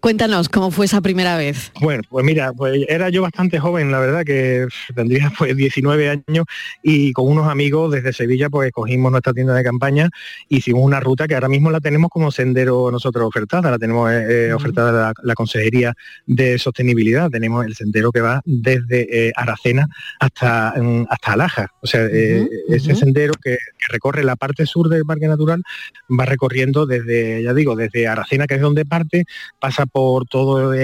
[0.00, 1.72] Cuéntanos cómo fue esa primera vez.
[1.78, 6.46] Bueno, pues mira, pues era yo bastante joven, la verdad que tendría pues 19 años
[6.82, 10.08] y con unos amigos desde Sevilla pues cogimos nuestra tienda de campaña,
[10.48, 14.48] hicimos una ruta que ahora mismo la tenemos como sendero nosotros ofertada, la tenemos eh,
[14.48, 15.92] eh, ofertada la, la Consejería
[16.26, 19.86] de Sostenibilidad, tenemos el sendero que va desde eh, Aracena
[20.18, 24.88] hasta, mm, hasta Alaja, o sea, eh, ese sendero que, que recorre la parte sur
[24.88, 25.62] del Parque Natural
[26.18, 29.24] va recorriendo desde, ya digo, desde Aracena, que es donde parte,
[29.58, 30.74] pasa por todos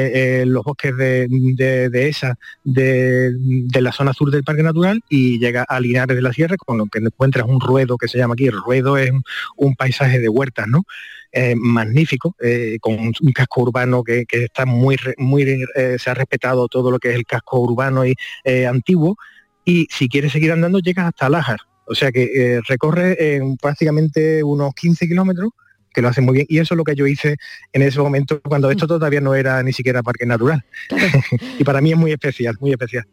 [0.46, 3.32] los bosques de, esa, de,
[3.80, 6.86] la zona sur del Parque Natural y llega a Linares de la Sierra, con lo
[6.86, 8.46] que encuentras un ruedo que se llama aquí.
[8.46, 9.10] El ruedo es
[9.56, 10.84] un, paisaje de huertas, ¿no?
[11.32, 15.42] Eh, magnífico, eh, con un, casco urbano que, está muy, muy
[15.74, 18.14] eh, se ha respetado todo lo que es el casco urbano y
[18.44, 19.16] eh, antiguo.
[19.64, 21.58] Y si quieres seguir andando, llegas hasta Lájar.
[21.86, 25.50] O sea que eh, recorre en prácticamente unos 15 kilómetros
[25.96, 26.46] que lo hace muy bien.
[26.50, 27.36] Y eso es lo que yo hice
[27.72, 30.62] en ese momento, cuando esto todavía no era ni siquiera parque natural.
[31.58, 33.06] y para mí es muy especial, muy especial.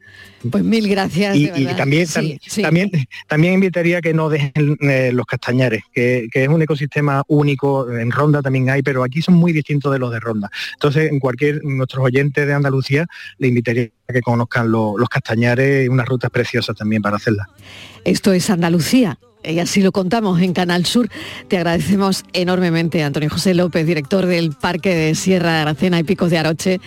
[0.51, 1.37] Pues mil gracias.
[1.37, 2.61] Y, también, Sí, tam- sí.
[2.61, 2.91] también,
[3.29, 8.11] también invitaría que no dejen eh, los castañares, que, que es un ecosistema único, en
[8.11, 10.49] Ronda también hay, pero aquí son muy distintos de los de Ronda.
[10.73, 13.05] Entonces, en cualquier, nuestros oyentes de Andalucía,
[13.37, 17.47] le invitaría a que conozcan lo- los castañares y unas rutas preciosas también para hacerlas.
[18.03, 19.17] Esto es Andalucía.
[19.43, 21.09] Y así lo contamos en Canal Sur.
[21.47, 26.29] Te agradecemos enormemente, Antonio José López, director del Parque de Sierra de Aracena y Picos
[26.31, 26.79] de Aroche,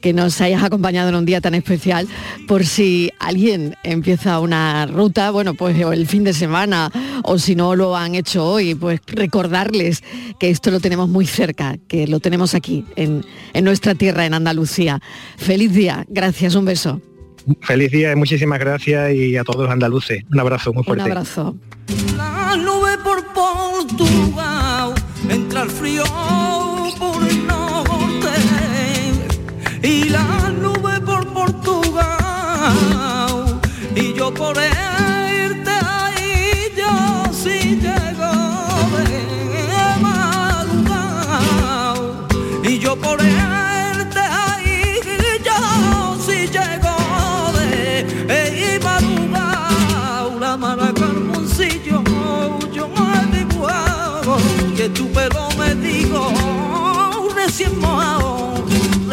[0.00, 2.06] que nos hayas acompañado en un día tan especial.
[2.46, 6.90] Por si alguien empieza una ruta, bueno, pues el fin de semana,
[7.24, 10.02] o si no lo han hecho hoy, pues recordarles
[10.38, 14.34] que esto lo tenemos muy cerca, que lo tenemos aquí, en, en nuestra tierra, en
[14.34, 15.00] Andalucía.
[15.36, 16.04] Feliz día.
[16.08, 17.00] Gracias, un beso.
[17.60, 20.22] Feliz día y muchísimas gracias y a todos los andaluces.
[20.32, 21.02] Un abrazo muy Un fuerte.
[21.02, 21.54] abrazo.
[23.44, 24.94] Portugal,
[25.28, 26.04] entra el frío
[26.98, 28.34] por el norte
[29.82, 32.06] y la nube por Portugal.
[33.94, 34.93] Y yo por irte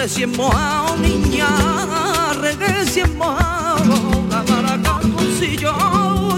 [0.01, 1.47] recién mojado, niña,
[2.33, 3.95] recién mojado,
[4.31, 5.73] la maraca bolsillo,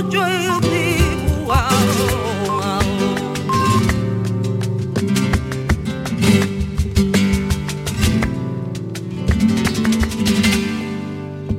[0.10, 2.06] yo he dibujado.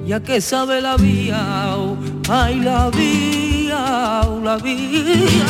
[0.07, 1.75] Ya que sabe la vía,
[2.29, 5.47] ay la vía, la vía,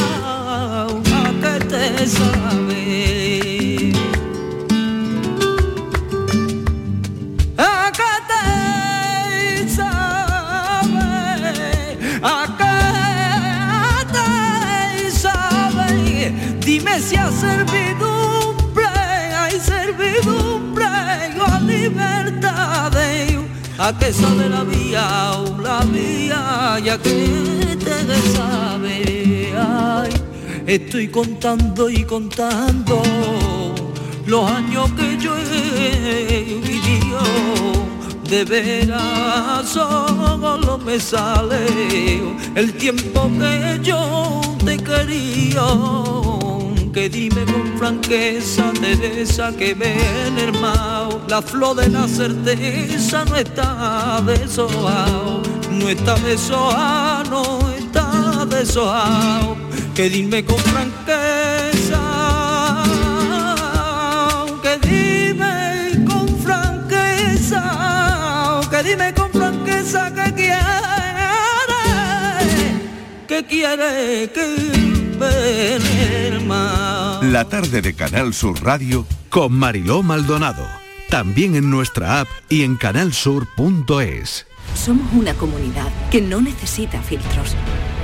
[0.85, 3.34] a que te sabe.
[16.95, 20.87] Hay servidumbre, hay servidumbre
[21.41, 22.93] o libertad.
[23.79, 29.53] A que sabe la vía, la vía, ya que te sabe.
[30.67, 33.03] Estoy contando y contando
[34.27, 37.23] los años que yo he vivido.
[38.31, 42.23] De veras solo me sale
[42.55, 46.24] el tiempo que yo te quería.
[46.95, 54.23] Que dime con franqueza, Teresa, que ven hermano, la flor de la certeza no está
[54.25, 59.57] deshojado, no está deshojado, no está deshojado.
[59.93, 62.01] Que dime con franqueza,
[64.63, 67.61] que dime con franqueza,
[68.71, 70.63] que dime con franqueza que quiere,
[73.27, 74.94] que quiere que
[77.23, 80.67] La tarde de Canal Sur Radio con Mariló Maldonado.
[81.09, 84.47] También en nuestra app y en canalsur.es.
[84.75, 87.55] Somos una comunidad que no necesita filtros,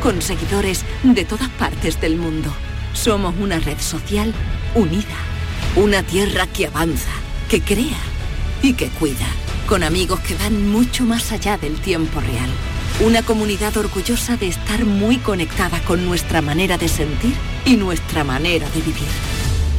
[0.02, 2.52] con seguidores de todas partes del mundo.
[2.92, 4.32] Somos una red social
[4.74, 5.16] unida,
[5.76, 7.10] una tierra que avanza,
[7.48, 7.98] que crea
[8.62, 9.26] y que cuida,
[9.66, 12.50] con amigos que van mucho más allá del tiempo real.
[13.02, 17.34] Una comunidad orgullosa de estar muy conectada con nuestra manera de sentir
[17.64, 19.08] y nuestra manera de vivir.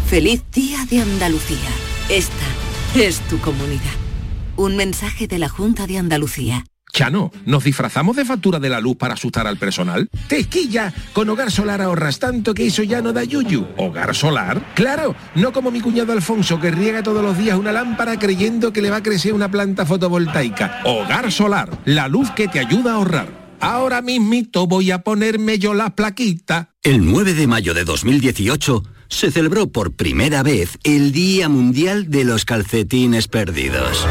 [0.08, 1.70] Feliz Día de Andalucía.
[2.10, 2.34] Esta
[2.96, 3.94] es tu comunidad.
[4.58, 6.66] Un mensaje de la Junta de Andalucía.
[6.92, 10.10] Chano, ¿nos disfrazamos de factura de la luz para asustar al personal?
[10.28, 10.94] ¡Tequilla!
[11.14, 13.68] Con Hogar Solar ahorras tanto que eso ya no da yuyu.
[13.78, 14.74] ¿Hogar Solar?
[14.76, 18.82] Claro, no como mi cuñado Alfonso que riega todos los días una lámpara creyendo que
[18.82, 20.82] le va a crecer una planta fotovoltaica.
[20.86, 23.42] Hogar Solar, la luz que te ayuda a ahorrar.
[23.60, 26.70] Ahora mismito voy a ponerme yo la plaquita.
[26.84, 32.24] El 9 de mayo de 2018 se celebró por primera vez el Día Mundial de
[32.24, 34.08] los Calcetines Perdidos.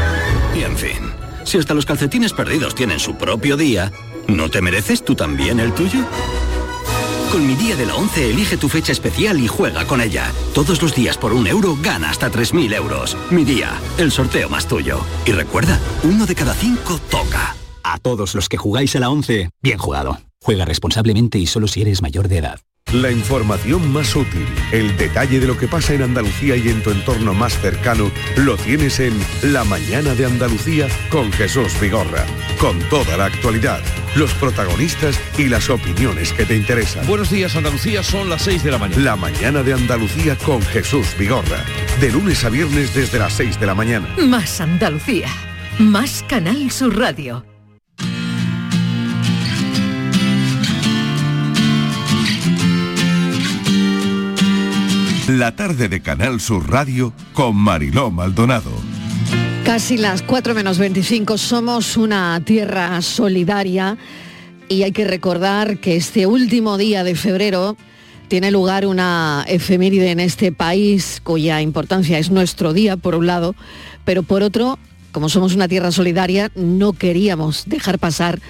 [0.55, 3.91] Y en fin, si hasta los calcetines perdidos tienen su propio día,
[4.27, 6.05] ¿no te mereces tú también el tuyo?
[7.31, 10.31] Con mi día de la 11 elige tu fecha especial y juega con ella.
[10.53, 13.15] Todos los días por un euro gana hasta 3.000 euros.
[13.29, 14.99] Mi día, el sorteo más tuyo.
[15.25, 17.55] Y recuerda, uno de cada cinco toca.
[17.83, 20.19] A todos los que jugáis a la 11, bien jugado.
[20.43, 22.59] Juega responsablemente y solo si eres mayor de edad.
[22.93, 26.91] La información más útil, el detalle de lo que pasa en Andalucía y en tu
[26.91, 32.25] entorno más cercano, lo tienes en La Mañana de Andalucía con Jesús Vigorra.
[32.59, 33.79] Con toda la actualidad,
[34.17, 37.07] los protagonistas y las opiniones que te interesan.
[37.07, 39.01] Buenos días Andalucía, son las 6 de la mañana.
[39.01, 41.63] La Mañana de Andalucía con Jesús Vigorra.
[42.01, 44.09] De lunes a viernes desde las 6 de la mañana.
[44.17, 45.29] Más Andalucía.
[45.79, 47.50] Más Canal Sur Radio.
[55.27, 58.71] La tarde de Canal Sur Radio con Mariló Maldonado.
[59.63, 63.97] Casi las 4 menos 25 somos una tierra solidaria
[64.67, 67.77] y hay que recordar que este último día de febrero
[68.29, 73.55] tiene lugar una efeméride en este país cuya importancia es nuestro día, por un lado,
[74.03, 74.79] pero por otro,
[75.11, 78.41] como somos una tierra solidaria, no queríamos dejar pasar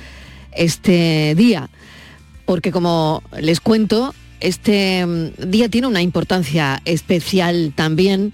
[0.53, 1.69] este día,
[2.45, 8.34] porque como les cuento, este mm, día tiene una importancia especial también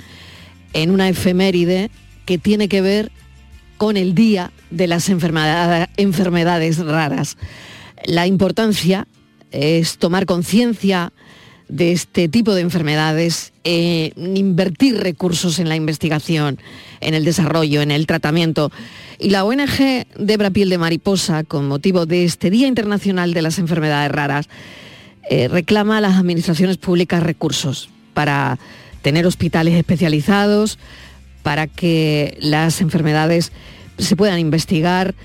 [0.73, 1.89] en una efeméride
[2.25, 3.11] que tiene que ver
[3.77, 7.37] con el Día de las enfermedad- enfermedades raras.
[8.05, 9.07] La importancia
[9.51, 11.13] es tomar conciencia
[11.69, 16.59] de este tipo de enfermedades, eh, invertir recursos en la investigación,
[17.01, 18.71] en el desarrollo, en el tratamiento.
[19.19, 23.59] Y la ONG Debra Piel de Mariposa, con motivo de este Día Internacional de las
[23.59, 24.47] Enfermedades Raras,
[25.29, 28.57] eh, reclama a las administraciones públicas recursos para
[29.01, 30.79] tener hospitales especializados,
[31.43, 33.51] para que las enfermedades
[33.97, 35.15] se puedan investigar.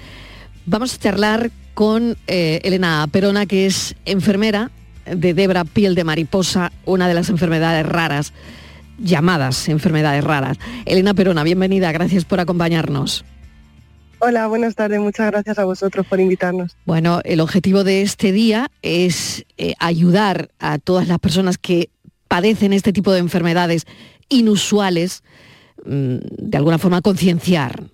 [0.66, 4.70] Vamos a charlar con eh, Elena Perona, que es enfermera
[5.07, 8.32] de Debra Piel de Mariposa, una de las enfermedades raras
[8.98, 10.59] llamadas enfermedades raras.
[10.84, 13.24] Elena Perona, bienvenida, gracias por acompañarnos.
[14.24, 15.00] Hola, buenas tardes.
[15.00, 16.76] Muchas gracias a vosotros por invitarnos.
[16.84, 21.90] Bueno, el objetivo de este día es eh, ayudar a todas las personas que
[22.28, 23.84] padecen este tipo de enfermedades
[24.28, 25.24] inusuales,
[25.84, 27.90] mm, de alguna forma concienciar.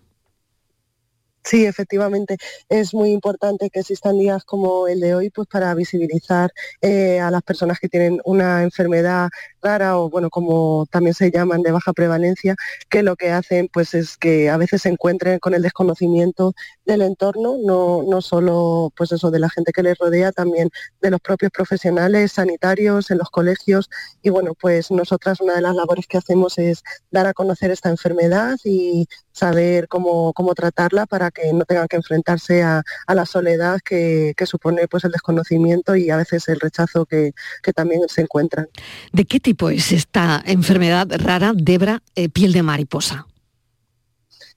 [1.48, 2.36] Sí, efectivamente,
[2.68, 6.50] es muy importante que existan días como el de hoy pues para visibilizar
[6.82, 9.30] eh, a las personas que tienen una enfermedad
[9.62, 12.54] rara o bueno, como también se llaman de baja prevalencia,
[12.90, 16.52] que lo que hacen pues es que a veces se encuentren con el desconocimiento
[16.88, 20.70] del entorno, no, no solo pues eso de la gente que les rodea, también
[21.02, 23.90] de los propios profesionales sanitarios en los colegios
[24.22, 27.90] y bueno, pues nosotras una de las labores que hacemos es dar a conocer esta
[27.90, 33.26] enfermedad y saber cómo, cómo tratarla para que no tengan que enfrentarse a, a la
[33.26, 37.32] soledad que, que, supone pues el desconocimiento y a veces el rechazo que,
[37.62, 38.66] que también se encuentran.
[39.12, 43.26] ¿De qué tipo es esta enfermedad rara, Debra, eh, piel de mariposa?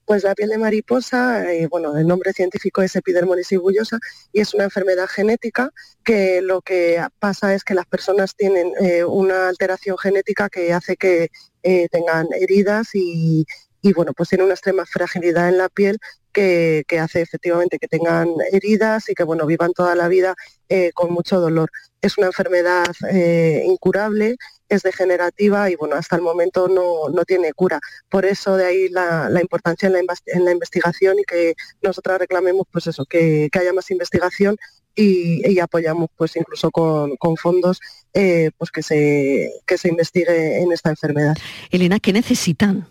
[0.04, 3.98] Pues la piel de mariposa, eh, bueno, el nombre científico es epidermolysis bullosa
[4.32, 5.70] y es una enfermedad genética
[6.02, 10.96] que lo que pasa es que las personas tienen eh, una alteración genética que hace
[10.96, 11.30] que
[11.62, 13.46] eh, tengan heridas y,
[13.80, 15.98] y bueno, pues tiene una extrema fragilidad en la piel
[16.32, 20.34] que, que, hace efectivamente que tengan heridas y que bueno, vivan toda la vida
[20.94, 21.70] con mucho dolor.
[22.00, 22.86] Es una enfermedad
[23.64, 24.36] incurable,
[24.74, 27.80] es degenerativa y bueno, hasta el momento no, no tiene cura.
[28.08, 32.18] Por eso de ahí la, la importancia en la, en la, investigación y que nosotras
[32.18, 34.56] reclamemos pues eso, que, que haya más investigación
[34.94, 37.80] y, y, apoyamos pues incluso con, con fondos
[38.12, 41.34] eh, pues que se, que se investigue en esta enfermedad.
[41.70, 42.86] Elena, ¿qué necesitan?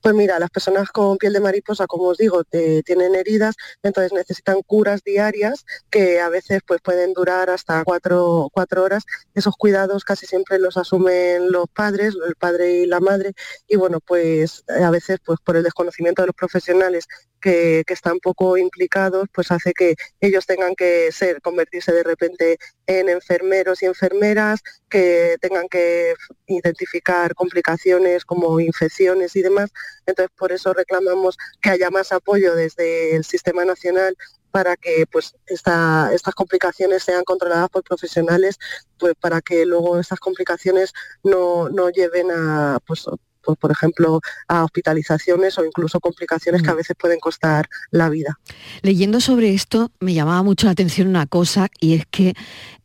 [0.00, 4.12] Pues mira, las personas con piel de mariposa, como os digo, te, tienen heridas, entonces
[4.12, 9.04] necesitan curas diarias que a veces pues, pueden durar hasta cuatro, cuatro horas.
[9.34, 13.32] Esos cuidados casi siempre los asumen los padres, el padre y la madre,
[13.66, 17.06] y bueno, pues a veces pues por el desconocimiento de los profesionales
[17.40, 23.08] que, están poco implicados, pues hace que ellos tengan que ser, convertirse de repente en
[23.08, 26.14] enfermeros y enfermeras, que tengan que
[26.46, 29.70] identificar complicaciones como infecciones y demás.
[30.06, 34.16] Entonces, por eso reclamamos que haya más apoyo desde el Sistema Nacional
[34.50, 38.58] para que pues esta, estas complicaciones sean controladas por profesionales,
[38.98, 43.06] pues para que luego estas complicaciones no, no lleven a pues
[43.42, 48.38] pues, por ejemplo, a hospitalizaciones o incluso complicaciones que a veces pueden costar la vida.
[48.82, 52.34] Leyendo sobre esto me llamaba mucho la atención una cosa y es que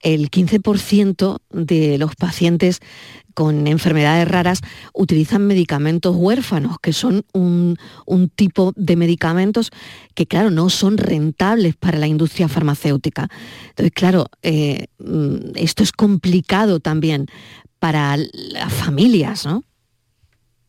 [0.02, 2.80] el 15% de los pacientes
[3.34, 4.62] con enfermedades raras
[4.94, 9.72] utilizan medicamentos huérfanos, que son un, un, tipo de medicamentos
[10.14, 13.28] que, claro, no son rentables para la industria farmacéutica.
[13.70, 14.88] Entonces, claro, eh,
[15.56, 17.28] esto es complicado también
[17.80, 19.64] para las familias, ¿no?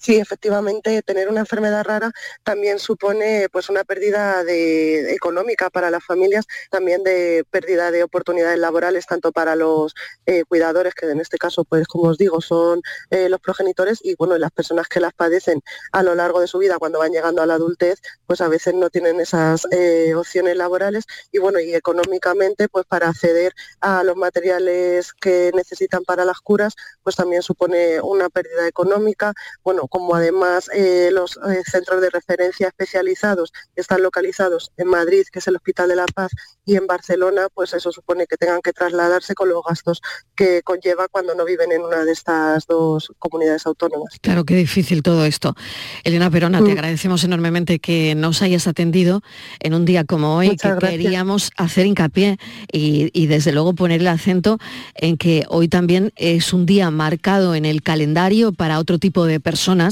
[0.05, 6.05] Sí, efectivamente, tener una enfermedad rara también supone pues una pérdida de, económica para las
[6.05, 9.95] familias, también de pérdida de oportunidades laborales tanto para los
[10.27, 14.15] eh, cuidadores, que en este caso, pues como os digo, son eh, los progenitores y
[14.17, 17.41] bueno, las personas que las padecen a lo largo de su vida cuando van llegando
[17.41, 21.75] a la adultez, pues a veces no tienen esas eh, opciones laborales y bueno, y
[21.75, 28.03] económicamente, pues para acceder a los materiales que necesitan para las curas, pues también supone
[28.03, 29.33] una pérdida económica,
[29.63, 35.39] bueno, como además eh, los eh, centros de referencia especializados están localizados en Madrid, que
[35.39, 36.33] es el Hospital de la Paz,
[36.65, 40.03] y en Barcelona, pues eso supone que tengan que trasladarse con los gastos
[40.35, 44.19] que conlleva cuando no viven en una de estas dos comunidades autónomas.
[44.21, 45.55] Claro, qué difícil todo esto.
[46.03, 46.65] Elena Perona, mm.
[46.65, 49.23] te agradecemos enormemente que nos hayas atendido
[49.61, 51.03] en un día como hoy, Muchas que gracias.
[51.03, 52.39] queríamos hacer hincapié
[52.73, 54.59] y, y desde luego poner el acento
[54.97, 59.39] en que hoy también es un día marcado en el calendario para otro tipo de
[59.39, 59.84] personas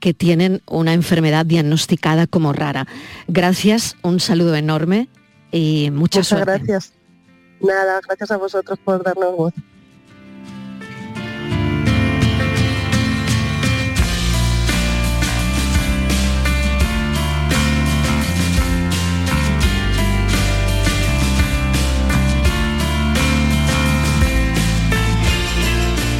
[0.00, 2.86] que tienen una enfermedad diagnosticada como rara.
[3.28, 5.08] Gracias, un saludo enorme
[5.52, 6.52] y mucha Muchas suerte.
[6.58, 6.92] gracias.
[7.60, 9.54] Nada, gracias a vosotros por darnos voz.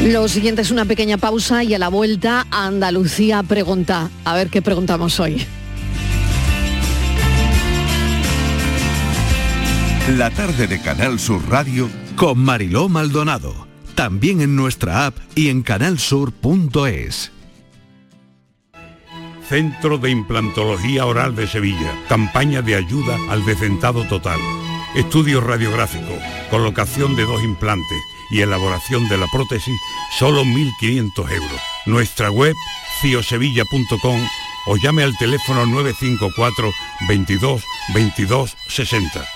[0.06, 4.08] Lo siguiente es una pequeña pausa y a la vuelta Andalucía pregunta.
[4.24, 5.44] A ver qué preguntamos hoy.
[10.16, 13.66] La tarde de Canal Sur Radio con Mariló Maldonado.
[13.96, 17.32] También en nuestra app y en canalsur.es.
[19.48, 21.92] Centro de Implantología Oral de Sevilla.
[22.08, 24.38] Campaña de ayuda al decentado total.
[24.94, 26.16] Estudio radiográfico.
[26.48, 27.98] Colocación de dos implantes
[28.30, 29.78] y elaboración de la prótesis,
[30.18, 31.60] solo 1.500 euros.
[31.86, 32.54] Nuestra web
[33.00, 34.20] ciosevilla.com
[34.66, 36.72] o llame al teléfono 954
[37.08, 37.62] 22
[37.94, 39.35] 22 60.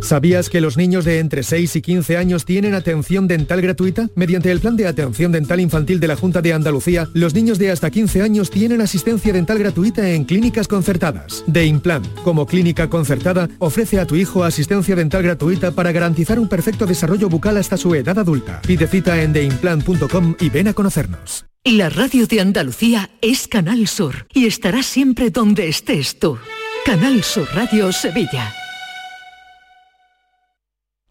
[0.00, 4.10] ¿Sabías que los niños de entre 6 y 15 años tienen atención dental gratuita?
[4.14, 7.70] Mediante el Plan de Atención Dental Infantil de la Junta de Andalucía, los niños de
[7.70, 11.44] hasta 15 años tienen asistencia dental gratuita en clínicas concertadas.
[11.46, 16.48] De Implant, como clínica concertada, ofrece a tu hijo asistencia dental gratuita para garantizar un
[16.48, 18.60] perfecto desarrollo bucal hasta su edad adulta.
[18.66, 21.44] Pide cita en deimplant.com y ven a conocernos.
[21.64, 26.36] La radio de Andalucía es Canal Sur y estará siempre donde estés tú.
[26.84, 28.52] Canal Sur Radio Sevilla.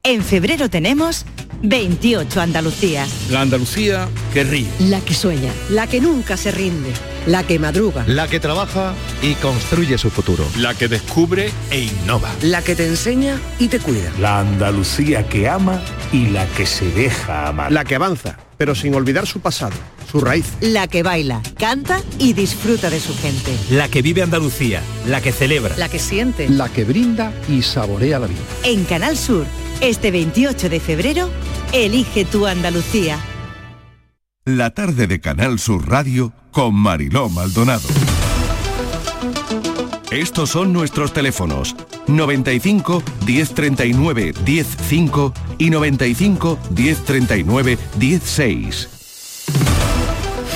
[0.03, 1.27] En febrero tenemos
[1.61, 3.29] 28 Andalucías.
[3.29, 4.67] La Andalucía que ríe.
[4.79, 5.53] La que sueña.
[5.69, 6.91] La que nunca se rinde.
[7.27, 8.03] La que madruga.
[8.07, 10.43] La que trabaja y construye su futuro.
[10.57, 12.31] La que descubre e innova.
[12.41, 14.11] La que te enseña y te cuida.
[14.19, 15.79] La Andalucía que ama
[16.11, 17.71] y la que se deja amar.
[17.71, 19.75] La que avanza, pero sin olvidar su pasado,
[20.11, 20.45] su raíz.
[20.61, 23.55] La que baila, canta y disfruta de su gente.
[23.69, 25.77] La que vive Andalucía, la que celebra.
[25.77, 26.49] La que siente.
[26.49, 28.39] La que brinda y saborea la vida.
[28.63, 29.45] En Canal Sur,
[29.81, 31.29] este 28 de febrero,
[31.73, 33.19] elige tu Andalucía.
[34.45, 37.87] La tarde de Canal Sur Radio con Mariló Maldonado.
[40.11, 41.75] Estos son nuestros teléfonos
[42.07, 49.00] 95 1039 105 y 95 1039 16.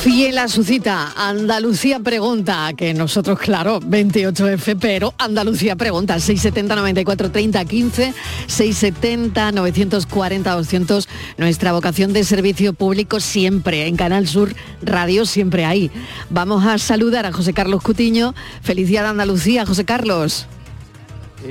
[0.06, 7.32] Fiel a su cita, Andalucía pregunta, que nosotros, claro, 28F, pero Andalucía pregunta, 670 94
[7.32, 8.14] 30 15,
[8.46, 14.54] 670 940 200, nuestra vocación de servicio público siempre, en Canal Sur
[14.84, 15.90] Radio siempre ahí.
[16.30, 18.36] Vamos a saludar a José Carlos Cutiño.
[18.64, 20.46] De Andalucía, José Carlos.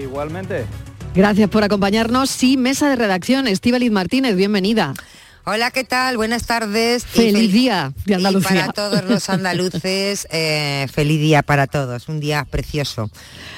[0.01, 0.65] Igualmente.
[1.13, 2.31] Gracias por acompañarnos.
[2.31, 4.95] Sí, mesa de redacción, Estíbaliz Martínez, bienvenida.
[5.47, 6.17] Hola, ¿qué tal?
[6.17, 7.05] Buenas tardes.
[7.05, 8.49] Feliz fel- día de y Andalucía.
[8.49, 13.11] para todos los andaluces, eh, feliz día para todos, un día precioso.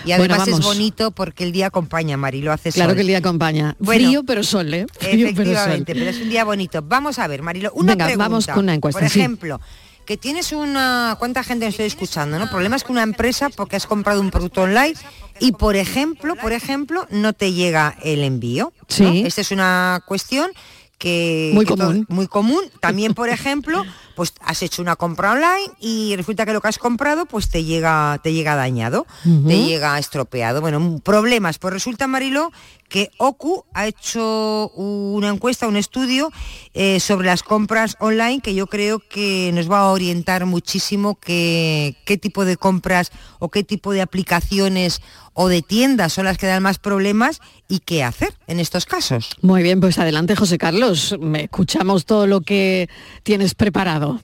[0.04, 2.96] Y Bueno, además es bonito porque el día acompaña, Marilo, hace Claro sol.
[2.96, 3.76] que el día acompaña.
[3.78, 4.86] Bueno, Frío pero sol, ¿eh?
[4.98, 5.44] Frío pero sol.
[5.44, 6.82] Efectivamente, pero es un día bonito.
[6.82, 8.24] Vamos a ver, Marilo, una Venga, pregunta.
[8.28, 9.20] vamos con una encuesta, Por sí.
[9.20, 9.60] ejemplo,
[10.04, 11.14] que tienes una...
[11.20, 12.36] ¿Cuánta gente estoy escuchando?
[12.40, 12.50] ¿no?
[12.50, 14.94] Problemas con una empresa porque has comprado un producto online
[15.38, 18.72] y, por ejemplo, por ejemplo, no te llega el envío.
[18.76, 18.86] ¿no?
[18.88, 19.22] Sí.
[19.24, 20.50] Esta es una cuestión
[20.98, 21.50] que...
[21.54, 22.06] Muy que todo- común.
[22.08, 22.62] muy común.
[22.80, 23.84] También, por ejemplo,
[24.14, 27.64] pues has hecho una compra online y resulta que lo que has comprado pues te
[27.64, 29.46] llega, te llega dañado, Ujú.
[29.48, 30.60] te llega estropeado.
[30.60, 31.58] Bueno, problemas.
[31.58, 32.50] Pues resulta, Marilo,
[32.88, 36.30] que OCU ha hecho una encuesta, un estudio
[36.72, 41.96] eh, sobre las compras online que yo creo que nos va a orientar muchísimo que-
[42.06, 45.02] qué tipo de compras o qué tipo de aplicaciones
[45.38, 49.36] o de tiendas son las que dan más problemas y qué hacer en estos casos.
[49.42, 51.14] Muy bien, pues adelante, José Carlos.
[51.20, 52.88] Me escuchamos todo lo que
[53.22, 54.20] tienes preparado.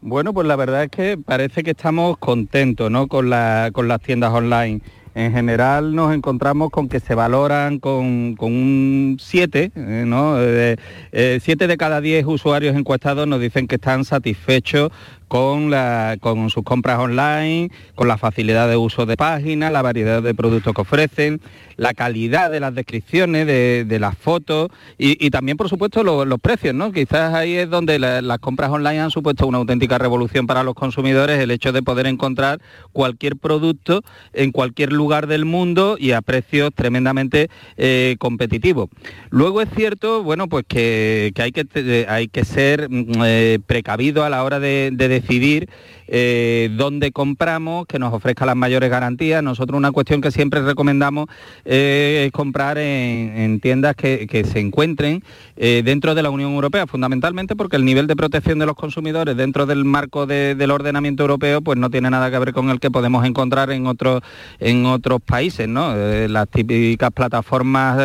[0.00, 3.06] Bueno, pues la verdad es que parece que estamos contentos ¿no?
[3.06, 4.80] con, la- con las tiendas online.
[5.14, 10.36] En general nos encontramos con que se valoran con, con un 7, eh, ¿no?
[10.38, 14.90] 7 de cada 10 usuarios encuestados nos dicen que están satisfechos
[15.32, 20.22] con, la- con sus compras online, con la facilidad de uso de páginas, la variedad
[20.22, 21.40] de productos que ofrecen,
[21.78, 24.68] la calidad de las descripciones, de, las fotos
[24.98, 26.92] y, también, por supuesto, lo- los precios, ¿no?
[26.92, 30.74] Quizás ahí es donde la- las compras online han supuesto una auténtica revolución para los
[30.74, 32.60] consumidores, el hecho de poder encontrar
[32.92, 34.02] cualquier producto
[34.34, 38.90] en cualquier lugar del mundo y a precios tremendamente eh, competitivos.
[39.30, 44.28] Luego es cierto, bueno, pues que, hay, que hay que ser mm, eh, precavido a
[44.28, 45.68] la hora de, de decidir
[46.14, 49.42] eh, dónde compramos, que nos ofrezca las mayores garantías.
[49.42, 51.26] Nosotros una cuestión que siempre recomendamos
[51.64, 55.22] eh, es comprar en, en tiendas que, se encuentren
[55.56, 59.38] eh, dentro de la Unión Europea, fundamentalmente porque el nivel de protección de los consumidores
[59.38, 62.78] dentro del marco de- del ordenamiento europeo pues no tiene nada que ver con el
[62.78, 64.20] que podemos encontrar en otros
[64.60, 65.94] en otros países, ¿no?
[65.96, 67.96] Eh, las típicas plataformas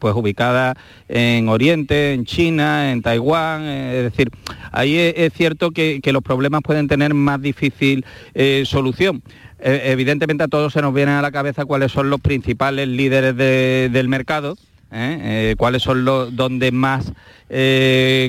[0.00, 0.74] pues ubicadas
[1.08, 4.30] en Oriente, en China, en Taiwán, es decir,
[4.72, 9.22] ahí es, cierto que, que los problemas pueden tener más difícil eh, solución.
[9.60, 13.36] Eh, evidentemente a todos se nos vienen a la cabeza cuáles son los principales líderes
[13.36, 14.56] de- del mercado,
[14.90, 15.54] ¿eh?
[15.56, 17.12] Cuáles son los donde más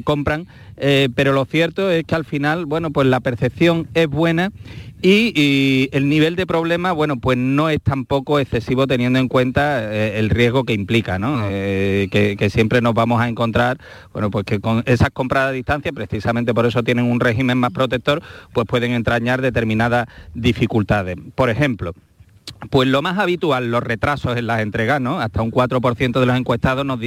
[0.04, 0.48] compran
[1.16, 4.52] pero lo cierto es que al final, bueno, pues la percepción es buena
[5.06, 10.18] y, el nivel de problema, bueno, pues no es tampoco excesivo teniendo en cuenta eh,
[10.18, 11.42] el riesgo que implica, ¿no?
[11.50, 13.78] Eh, que, siempre nos vamos a encontrar,
[14.14, 17.72] bueno, pues que con esas compras a distancia, precisamente por eso tienen un régimen más
[17.72, 18.22] protector,
[18.54, 21.18] pues pueden entrañar determinadas dificultades.
[21.36, 21.94] Por ejemplo,
[22.70, 25.20] pues lo más habitual, los retrasos en las entregas, ¿no?
[25.20, 27.00] Hasta un 4% de los encuestados nos,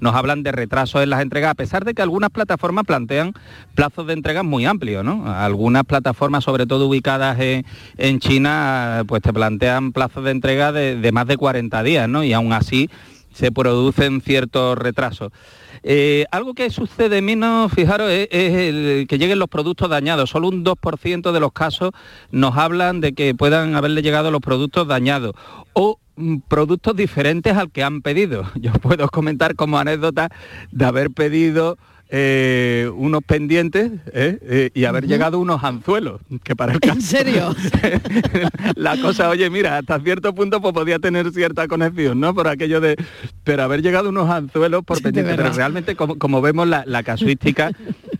[0.00, 3.32] nos hablan de retrasos en las entregas, a pesar de que algunas plataformas plantean
[3.74, 5.32] plazos de entregas muy amplios, ¿no?
[5.32, 11.12] Algunas plataformas, sobre todo ubicadas en, China, pues te plantean plazos de entrega de, de
[11.12, 12.24] más de 40 días, ¿no?
[12.24, 12.90] Y aún así
[13.34, 15.32] se producen ciertos retrasos.
[15.82, 20.30] Eh, algo que sucede menos, fijaros, es, que lleguen los productos dañados.
[20.30, 21.90] Solo un 2% de los casos
[22.30, 25.32] nos hablan de que puedan haberle llegado los productos dañados.
[25.74, 28.44] O mm, productos diferentes al que han pedido.
[28.54, 30.30] Yo puedo comentar como anécdota
[30.70, 31.76] de haber pedido
[32.10, 34.38] eh, unos pendientes ¿eh?
[34.42, 37.54] Eh, y haber llegado unos anzuelos, que para el ¿En serio?
[38.76, 42.34] la cosa, oye, mira, hasta cierto punto pues podía tener cierta conexión, ¿no?
[42.34, 42.96] Por aquello de...
[43.42, 47.72] Pero haber llegado unos anzuelos por pendientes, pero realmente como, vemos la, la casuística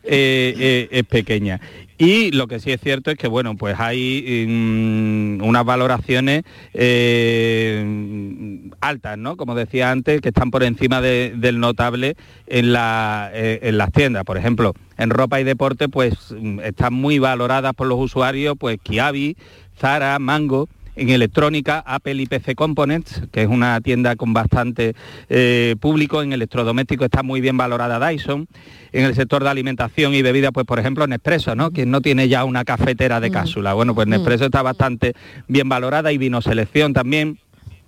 [0.03, 1.61] es pequeña.
[1.97, 6.43] Y lo que sí es cierto es que, bueno, pues hay mm, unas valoraciones
[6.73, 9.37] eh, altas, ¿no?
[9.37, 12.17] Como decía antes, que están por encima del notable
[12.47, 14.25] en, la, eh, en las tiendas.
[14.25, 18.79] Por ejemplo, en ropa y deporte, pues mm, están muy valoradas por los usuarios, pues
[18.83, 19.37] Kiabi,
[19.79, 24.95] Zara, Mango, en electrónica, Apple y PC Components, que es una tienda con bastante
[25.29, 28.47] eh, público, en electrodoméstico está muy bien valorada Dyson,
[28.93, 31.71] en el sector de alimentación y bebida, pues por ejemplo Nespresso, ¿no?
[31.71, 33.33] Quien no tiene ya una cafetera de mm.
[33.33, 33.75] cápsula.
[33.75, 34.11] Bueno, pues mm.
[34.11, 35.15] Nespresso está bastante
[35.49, 37.39] bien valorada y vino selección también.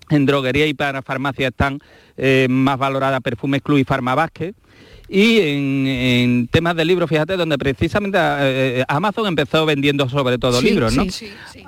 [0.09, 1.81] En droguería y para farmacia están
[2.17, 4.55] eh, más valoradas Perfumes Club y Farmabasque
[5.09, 10.61] y en, temas de libros, fíjate, donde precisamente eh, eh, Amazon empezó vendiendo sobre todo
[10.61, 11.05] libros, ¿no?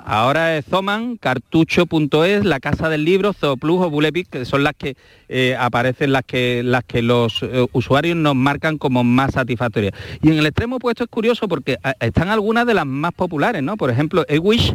[0.05, 4.95] Ahora es Zoman, cartucho.es, La Casa del Libro, Zooplus o Bulepic, que son las que
[5.29, 9.93] eh, aparecen, las que, las que los usuarios nos marcan como más satisfactorias.
[10.21, 13.77] Y en el extremo opuesto es curioso porque están algunas de las más populares, ¿no?
[13.77, 14.73] Por ejemplo, eWish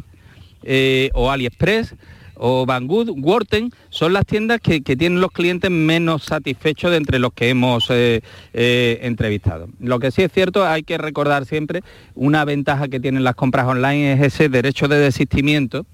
[1.12, 1.94] o AliExpress,
[2.37, 7.32] o Banggood, Worten, son las tiendas que, tienen los clientes menos satisfechos de entre los
[7.32, 8.22] que hemos eh,
[8.53, 9.68] eh, entrevistado.
[9.80, 11.82] Lo que sí es cierto, hay que recordar siempre,
[12.14, 15.87] una ventaja que tienen las compras online es ese derecho de desistimiento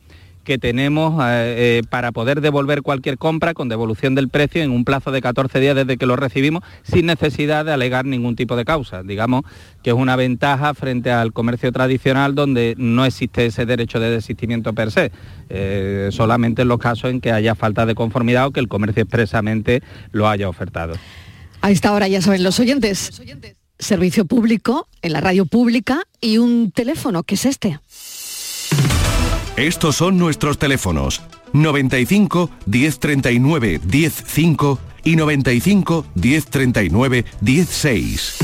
[0.45, 4.85] que tenemos eh, eh, para poder devolver cualquier compra con devolución del precio en un
[4.85, 8.65] plazo de 14 días desde que lo recibimos sin necesidad de alegar ningún tipo de
[8.65, 9.03] causa.
[9.03, 9.43] Digamos
[9.83, 14.73] que es una ventaja frente al comercio tradicional donde no existe ese derecho de desistimiento
[14.73, 15.13] per se,
[15.49, 19.03] eh, solamente en los casos en que haya falta de conformidad o que el comercio
[19.03, 19.83] expresamente
[20.13, 20.95] lo haya ofertado.
[21.61, 23.21] A esta hora ya saben los oyentes.
[23.79, 27.79] Servicio público en la radio pública y un teléfono que es este.
[29.57, 31.23] Estos son nuestros teléfonos
[31.53, 38.39] 95 1039 105 y 95 1039 16.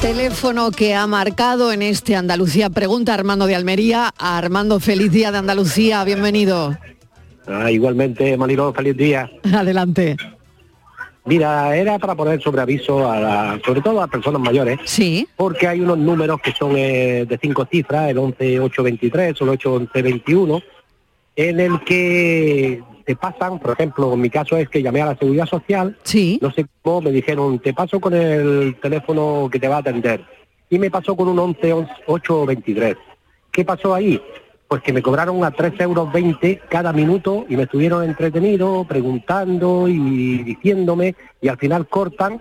[0.00, 4.12] Teléfono que ha marcado en este Andalucía Pregunta Armando de Almería.
[4.18, 6.76] Armando, feliz día de Andalucía, bienvenido.
[7.46, 9.30] Ah, igualmente, Manilo, feliz día.
[9.54, 10.16] Adelante.
[11.26, 14.78] Mira, era para poner sobre aviso, a sobre todo a las personas mayores.
[14.84, 15.26] Sí.
[15.36, 20.62] Porque hay unos números que son eh, de cinco cifras, el 11823 o el 81121,
[21.34, 25.16] en el que te pasan, por ejemplo, en mi caso es que llamé a la
[25.16, 26.38] Seguridad Social, sí.
[26.40, 30.24] no sé cómo, me dijeron, te paso con el teléfono que te va a atender.
[30.70, 32.96] Y me pasó con un 11823.
[33.50, 34.20] ¿Qué pasó ahí?
[34.68, 36.08] Pues que me cobraron a 3,20 euros
[36.68, 42.40] cada minuto y me estuvieron entretenido, preguntando y diciéndome, y al final cortan,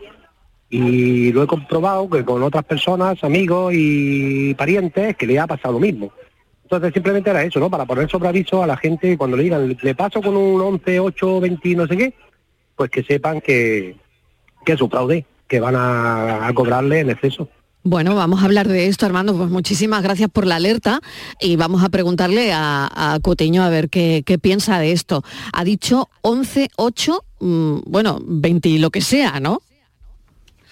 [0.70, 5.74] y lo he comprobado que con otras personas, amigos y parientes, que le ha pasado
[5.74, 6.12] lo mismo.
[6.64, 7.70] Entonces simplemente era eso, ¿no?
[7.70, 11.00] Para poner sobre aviso a la gente cuando le digan, le paso con un 11,
[11.00, 12.14] 8, 20, no sé qué,
[12.76, 13.96] pues que sepan que,
[14.66, 17.48] que es un fraude, que van a cobrarle en exceso.
[17.88, 19.38] Bueno, vamos a hablar de esto, Armando.
[19.38, 21.02] Pues muchísimas gracias por la alerta
[21.40, 25.24] y vamos a preguntarle a, Coteño a ver qué, piensa de esto.
[25.54, 29.62] Ha dicho 11, 8, mm, bueno, 20 lo que sea, ¿no?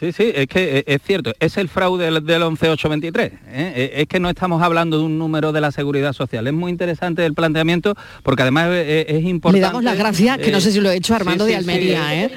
[0.04, 3.32] Sí, sí, es que eh, es cierto, es el fraude del, 11823.
[3.32, 3.38] ¿eh?
[3.48, 6.46] Eh, es que no estamos hablando de un número de la seguridad social.
[6.46, 9.62] Es muy interesante el planteamiento porque además es, importante.
[9.62, 12.30] Le damos las gracias, que no sé si lo he hecho Armando de Almería.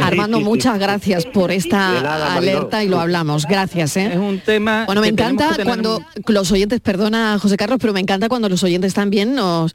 [0.00, 3.44] Armando, muchas gracias por esta alerta y lo hablamos.
[3.44, 3.98] Gracias.
[3.98, 4.86] Es un tema.
[4.86, 8.94] Bueno, me encanta cuando los oyentes, perdona José Carlos, pero me encanta cuando los oyentes
[8.94, 9.74] también nos,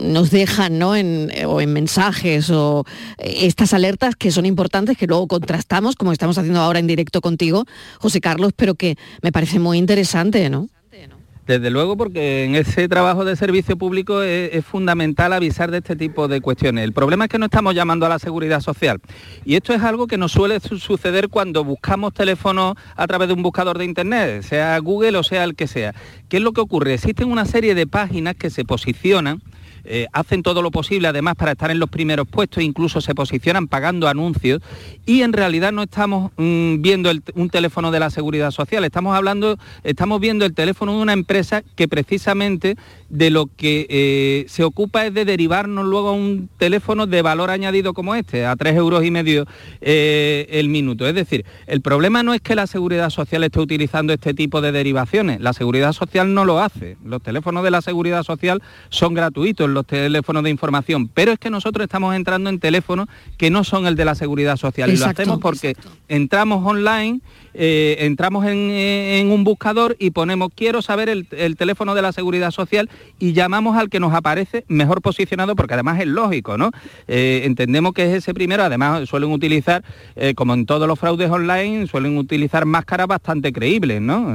[0.00, 0.96] nos dejan ¿no?
[0.96, 2.86] en, o en mensajes o
[3.18, 7.64] estas alertas que son importantes, que luego contrastamos, como estamos haciendo ahora en directo contigo,
[7.98, 10.68] José Carlos, pero que me parece muy interesante, ¿no?
[11.46, 16.28] Desde luego, porque en ese trabajo de servicio público es, fundamental avisar de este tipo
[16.28, 16.84] de cuestiones.
[16.84, 19.00] El problema es que no estamos llamando a la seguridad social.
[19.44, 23.42] Y esto es algo que nos suele suceder cuando buscamos teléfonos a través de un
[23.42, 25.94] buscador de Internet, sea Google o sea el que sea.
[26.28, 26.94] ¿Qué es lo que ocurre?
[26.94, 29.42] Existen una serie de páginas que se posicionan
[29.84, 33.68] eh, hacen todo lo posible además para estar en los primeros puestos, incluso se posicionan
[33.68, 34.60] pagando anuncios
[35.06, 39.58] y en realidad no estamos mm, viendo un teléfono de la seguridad social, estamos hablando,
[39.84, 42.76] estamos viendo el teléfono de una empresa que precisamente
[43.08, 47.50] de lo que eh, se ocupa es de derivarnos luego a un teléfono de valor
[47.50, 49.46] añadido como este, a tres euros y medio
[49.82, 51.06] eh, el minuto.
[51.06, 54.72] Es decir, el problema no es que la seguridad social esté utilizando este tipo de
[54.72, 56.96] derivaciones, la seguridad social no lo hace.
[57.04, 61.50] Los teléfonos de la seguridad social son gratuitos, los teléfonos de información, pero es que
[61.50, 65.06] nosotros estamos entrando en teléfonos que no son el de la seguridad social y lo
[65.06, 65.76] hacemos porque
[66.08, 67.20] entramos online
[67.54, 72.88] eh, entramos en, un buscador y ponemos quiero saber el, teléfono de la seguridad social
[73.18, 76.70] y llamamos al que nos aparece mejor posicionado porque además es lógico, ¿no?
[77.08, 79.84] Eh, entendemos que es ese primero, además suelen utilizar,
[80.16, 84.32] eh, como en todos los fraudes online, suelen utilizar máscaras bastante creíbles, ¿no?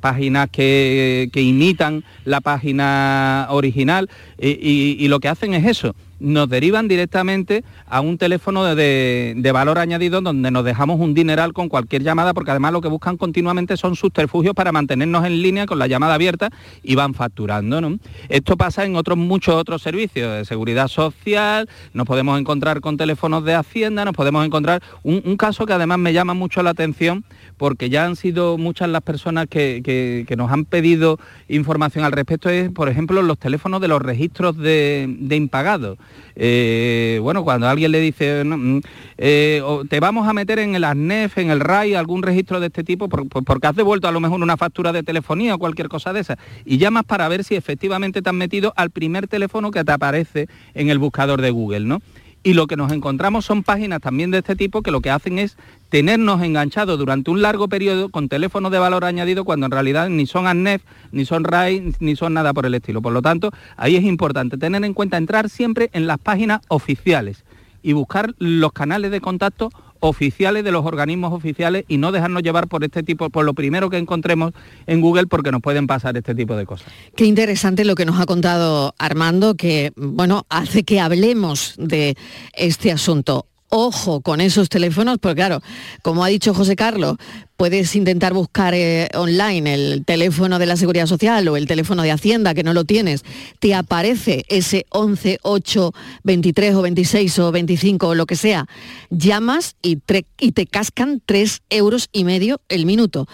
[0.00, 7.64] páginas que, imitan la página original y lo que hacen es eso, nos derivan directamente
[7.86, 12.50] a un teléfono de, valor añadido donde nos dejamos un dineral con cualquier llamada, porque
[12.50, 16.50] además lo que buscan continuamente son subterfugios para mantenernos en línea con la llamada abierta
[16.82, 17.80] y van facturando.
[17.80, 17.98] ¿no?
[18.28, 23.44] Esto pasa en otros muchos otros servicios de seguridad social, nos podemos encontrar con teléfonos
[23.44, 27.24] de Hacienda, nos podemos encontrar un, caso que además me llama mucho la atención
[27.56, 32.70] porque ya han sido muchas las personas que, nos han pedido información al respecto, es
[32.70, 35.98] por ejemplo los teléfonos de los registros de, de impagados.
[36.34, 38.80] Eh, bueno, cuando alguien le dice, mm,
[39.18, 42.84] eh, te vamos a meter en el ASNEF, en el RAI, algún registro de este
[42.84, 46.20] tipo, porque has devuelto a lo mejor una factura de telefonía o cualquier cosa de
[46.20, 49.92] esa, y llamas para ver si efectivamente te han metido al primer teléfono que te
[49.92, 52.02] aparece en el buscador de Google, ¿no?
[52.46, 55.40] Y lo que nos encontramos son páginas también de este tipo que lo que hacen
[55.40, 55.56] es
[55.88, 60.26] tenernos enganchados durante un largo periodo con teléfonos de valor añadido cuando en realidad ni
[60.26, 60.80] son ANNEF,
[61.10, 63.02] ni son RAI, ni son nada por el estilo.
[63.02, 67.44] Por lo tanto, ahí es importante tener en cuenta entrar siempre en las páginas oficiales
[67.82, 72.68] y buscar los canales de contacto oficiales de los organismos oficiales y no dejarnos llevar
[72.68, 74.52] por este tipo, por lo primero que encontremos
[74.86, 76.92] en Google porque nos pueden pasar este tipo de cosas.
[77.14, 82.16] Qué interesante lo que nos ha contado Armando, que bueno, hace que hablemos de
[82.54, 85.62] este asunto ojo con esos teléfonos, porque claro,
[86.02, 87.16] como ha dicho José Carlos,
[87.56, 92.12] puedes intentar buscar eh, online el teléfono de la Seguridad Social o el teléfono de
[92.12, 93.24] Hacienda, que no lo tienes,
[93.58, 95.92] te aparece ese 11, 8,
[96.24, 98.66] 23 o 26 o 25 o lo que sea,
[99.10, 99.98] llamas y,
[100.38, 103.26] y te cascan 3 euros y medio el minuto.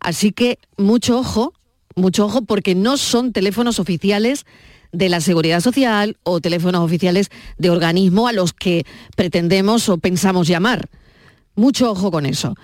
[0.00, 1.52] Así que mucho ojo,
[1.94, 4.44] mucho ojo, porque no son teléfonos oficiales
[4.92, 8.84] de la Seguridad Social o teléfonos oficiales de organismo a los que
[9.16, 10.88] pretendemos o pensamos llamar.
[11.54, 12.54] Mucho ojo con eso.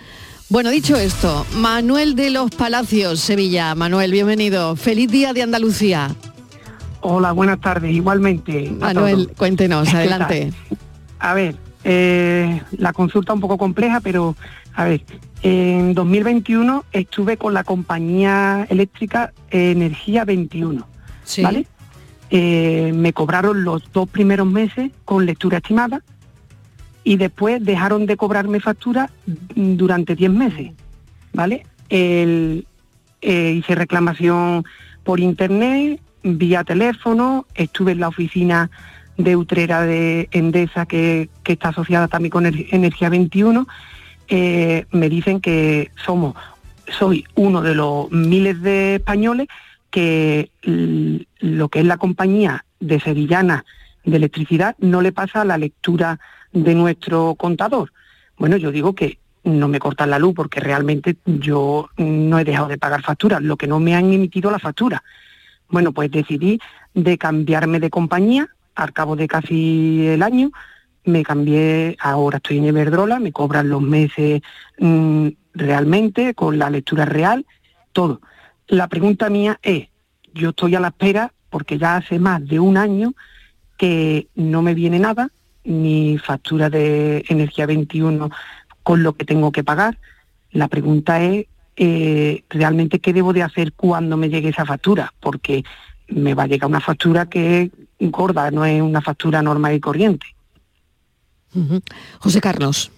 [0.49, 3.75] Bueno, dicho esto, Manuel de los Palacios, Sevilla.
[3.75, 4.77] Manuel, bienvenido.
[4.77, 6.15] Feliz día de Andalucía.
[7.01, 7.95] Hola, buenas tardes.
[7.95, 8.71] Igualmente.
[8.71, 10.53] Manuel, cuéntenos, adelante.
[11.19, 14.37] A ver, eh, la consulta un poco compleja, pero
[14.75, 15.03] a ver,
[15.43, 20.87] en 2021 estuve con la compañía eléctrica Energía 21,
[21.43, 21.67] ¿vale?
[22.35, 26.03] Eh, me cobraron los dos primeros meses con lectura estimada
[27.05, 29.11] y después dejaron de cobrarme factura
[29.55, 30.73] durante 10 meses,
[31.35, 31.67] ¿vale?
[31.91, 32.65] Eh,
[33.21, 34.65] hice reclamación
[35.05, 38.71] por internet, vía teléfono, estuve en la oficina
[39.19, 43.69] de Utrera de Endesa, que, está asociada también con Energía 21,
[44.29, 46.35] eh, me dicen que somos,
[46.99, 49.49] soy uno de los miles de españoles
[49.93, 50.51] que
[51.39, 53.65] lo que es la compañía de Sevillana
[54.05, 56.19] de electricidad no le pasa la lectura
[56.51, 57.93] de nuestro contador.
[58.37, 62.69] Bueno, yo digo que no me cortan la luz porque realmente yo no he dejado
[62.69, 65.05] de pagar facturas, lo que no me han emitido la factura.
[65.69, 66.59] Bueno, pues decidí
[66.95, 70.51] de cambiarme de compañía al cabo de casi el año.
[71.05, 74.41] Me cambié, ahora estoy en Everdrola, me cobran los meses
[74.79, 77.45] mm, realmente, con la lectura real,
[77.93, 78.21] todo.
[78.73, 79.89] La pregunta mía es,
[80.33, 83.13] yo estoy a la espera porque ya hace más de un año
[83.77, 85.29] que no me viene nada,
[85.63, 88.31] ni factura de energía 21
[88.83, 89.99] con lo que tengo que pagar.
[90.53, 91.45] La pregunta es
[91.77, 95.65] eh, realmente qué debo de hacer cuando me llegue esa factura, porque
[96.09, 97.65] me va a llegar una factura que
[97.99, 100.27] es gorda, no es una factura normal y corriente.
[102.21, 102.91] José Carlos.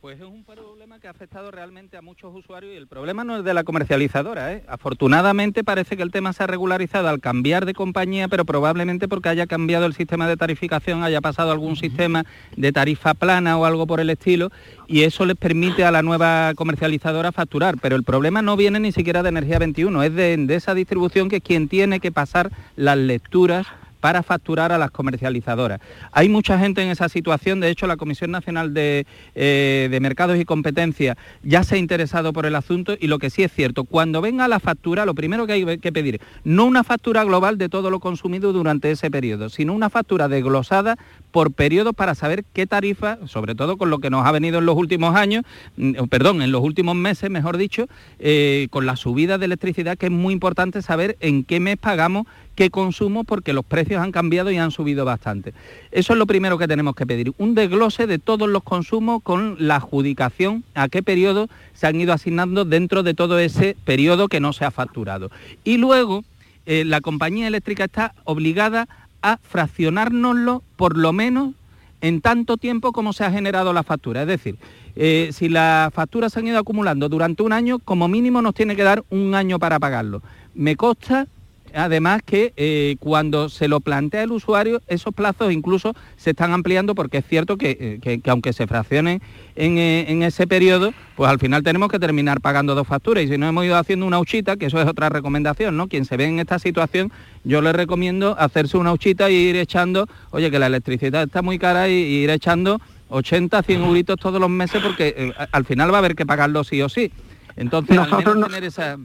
[0.00, 0.71] Pues es un problema
[1.02, 4.52] que ha afectado realmente a muchos usuarios y el problema no es de la comercializadora.
[4.52, 4.62] ¿eh?
[4.68, 9.28] Afortunadamente parece que el tema se ha regularizado al cambiar de compañía, pero probablemente porque
[9.28, 12.24] haya cambiado el sistema de tarificación, haya pasado algún sistema
[12.56, 14.52] de tarifa plana o algo por el estilo,
[14.86, 17.78] y eso les permite a la nueva comercializadora facturar.
[17.82, 21.28] Pero el problema no viene ni siquiera de Energía 21, es de, de esa distribución
[21.28, 23.66] que es quien tiene que pasar las lecturas
[24.02, 25.80] para facturar a las comercializadoras.
[26.10, 30.44] Hay mucha gente en esa situación, de hecho la Comisión Nacional de, eh, Mercados y
[30.44, 34.20] Competencia ya se ha interesado por el asunto y lo que sí es cierto, cuando
[34.20, 37.90] venga la factura, lo primero que hay que pedir, no una factura global de todo
[37.90, 40.98] lo consumido durante ese periodo, sino una factura desglosada
[41.30, 44.66] por periodo para saber qué tarifa, sobre todo con lo que nos ha venido en
[44.66, 45.44] los últimos años,
[45.76, 47.86] mm, perdón, en los últimos meses, mejor dicho,
[48.18, 52.26] eh, con la subida de electricidad, que es muy importante saber en qué mes pagamos
[52.54, 55.54] qué consumo porque los precios han cambiado y han subido bastante.
[55.90, 59.56] Eso es lo primero que tenemos que pedir, un desglose de todos los consumos con
[59.58, 64.40] la adjudicación, a qué periodo se han ido asignando dentro de todo ese periodo que
[64.40, 65.30] no se ha facturado.
[65.64, 66.24] Y luego
[66.66, 68.88] eh, la compañía eléctrica está obligada
[69.22, 71.54] a fraccionárnoslo por lo menos
[72.00, 74.22] en tanto tiempo como se ha generado la factura.
[74.22, 74.56] Es decir,
[74.96, 78.76] eh, si las facturas se han ido acumulando durante un año, como mínimo nos tiene
[78.76, 80.22] que dar un año para pagarlo.
[80.54, 81.26] Me consta
[81.74, 86.94] además que eh, cuando se lo plantea el usuario, esos plazos incluso se están ampliando
[86.94, 89.20] porque es cierto que, eh, aunque se fraccionen
[89.56, 93.38] eh, en, ese periodo, pues al final tenemos que terminar pagando dos facturas y si
[93.38, 95.88] no hemos ido haciendo una huchita, que eso es otra recomendación, ¿no?
[95.88, 97.12] Quien se ve en esta situación,
[97.44, 101.58] yo le recomiendo hacerse una huchita y ir echando, oye, que la electricidad está muy
[101.58, 105.98] cara y, ir echando 80, 100 euritos todos los meses porque al final va a
[105.98, 107.12] haber que pagarlo sí o sí.
[107.56, 108.96] Entonces, al menos tener esa,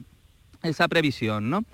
[0.62, 1.64] esa previsión, ¿no?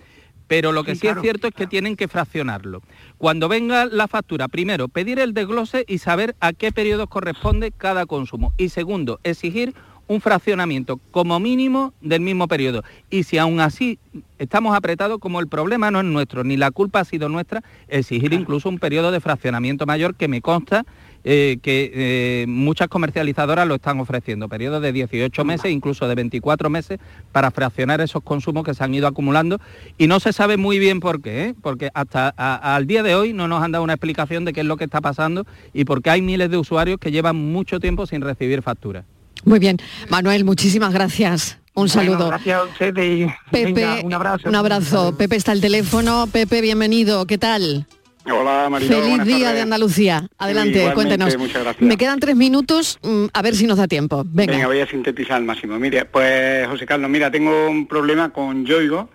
[0.46, 2.82] Pero lo que sí, es cierto es que tienen que fraccionarlo.
[3.18, 8.06] Cuando venga la factura, primero, pedir el desglose y saber a qué periodo corresponde cada
[8.06, 8.52] consumo.
[8.58, 9.74] Y segundo, exigir
[10.06, 12.82] un fraccionamiento como mínimo del mismo periodo.
[13.10, 13.98] Y si aún así
[14.38, 18.32] estamos apretados, como el problema no es nuestro, ni la culpa ha sido nuestra, exigir
[18.32, 20.84] incluso un periodo de fraccionamiento mayor que me consta
[21.24, 26.68] eh, que eh, muchas comercializadoras lo están ofreciendo, periodos de 18 meses, incluso de 24
[26.68, 27.00] meses,
[27.32, 29.58] para fraccionar esos consumos que se han ido acumulando.
[29.96, 31.54] Y no se sabe muy bien por qué, ¿eh?
[31.62, 34.66] porque hasta al día de hoy no nos han dado una explicación de qué es
[34.66, 38.20] lo que está pasando y porque hay miles de usuarios que llevan mucho tiempo sin
[38.20, 39.04] recibir facturas.
[39.44, 39.78] Muy bien.
[40.08, 41.58] Manuel, muchísimas gracias.
[41.74, 42.28] Un saludo.
[42.28, 44.48] gracias a usted y Pepe, un abrazo.
[44.48, 45.16] Un abrazo.
[45.16, 46.28] Pepe está el teléfono.
[46.30, 47.26] Pepe, bienvenido.
[47.26, 47.86] ¿Qué tal?
[48.26, 48.88] Hola María.
[48.88, 50.28] Feliz día de Andalucía.
[50.38, 51.36] Adelante, cuéntenos.
[51.80, 54.24] Me quedan tres minutos, mm, a ver si nos da tiempo.
[54.26, 54.66] Venga.
[54.66, 55.78] voy a sintetizar al máximo.
[55.78, 59.10] Mire, pues José Carlos, mira, tengo un problema con Yoigo.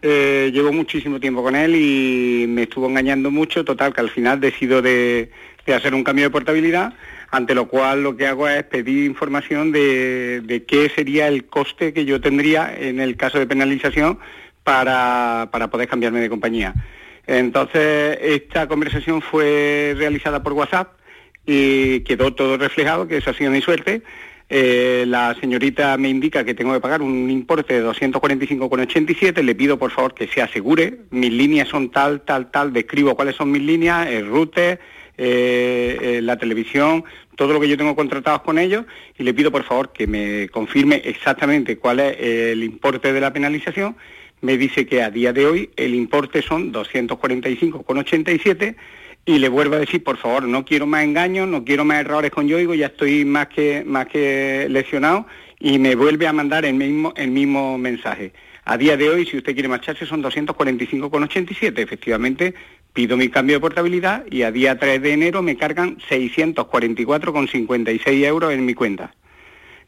[0.00, 3.64] Eh, llevo muchísimo tiempo con él y me estuvo engañando mucho.
[3.64, 5.30] Total, que al final decido de,
[5.66, 6.94] hacer un cambio de portabilidad,
[7.30, 11.92] ante lo cual lo que hago es pedir información de, de qué sería el coste
[11.92, 14.18] que yo tendría en el caso de penalización
[14.62, 16.74] para, para poder cambiarme de compañía.
[17.26, 20.92] Entonces, esta conversación fue realizada por WhatsApp
[21.46, 24.02] y quedó todo reflejado, que eso ha sido mi suerte.
[24.50, 29.78] Eh, la señorita me indica que tengo que pagar un importe de 245,87, le pido
[29.78, 33.62] por favor que se asegure, mis líneas son tal, tal, tal, describo cuáles son mis
[33.62, 34.80] líneas, el router,
[35.16, 37.04] eh, eh, la televisión,
[37.36, 38.84] todo lo que yo tengo contratado con ellos.
[39.18, 43.32] Y le pido por favor que me confirme exactamente cuál es el importe de la
[43.32, 43.96] penalización
[44.44, 48.76] me dice que a día de hoy el importe son 245,87
[49.24, 52.30] y le vuelvo a decir, por favor, no quiero más engaños, no quiero más errores
[52.30, 55.26] con Yoigo, ya estoy más que, más que lesionado
[55.58, 58.34] y me vuelve a mandar el mismo, el mismo mensaje.
[58.66, 61.78] A día de hoy, si usted quiere marcharse, son 245,87.
[61.78, 62.52] Efectivamente,
[62.92, 68.52] pido mi cambio de portabilidad y a día 3 de enero me cargan 644,56 euros
[68.52, 69.14] en mi cuenta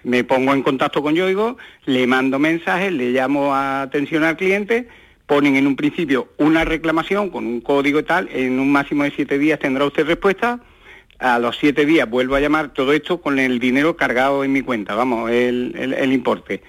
[0.06, 4.86] me pongo en contacto con Yoigo, le mando mensajes, le llamo a atención al cliente,
[5.26, 9.10] ponen en un principio una reclamación con un código y tal, en un máximo de
[9.10, 10.60] siete días tendrá usted respuesta,
[11.18, 14.62] a los siete días vuelvo a llamar todo esto con el dinero cargado en mi
[14.62, 16.62] cuenta, vamos, el, el, importe.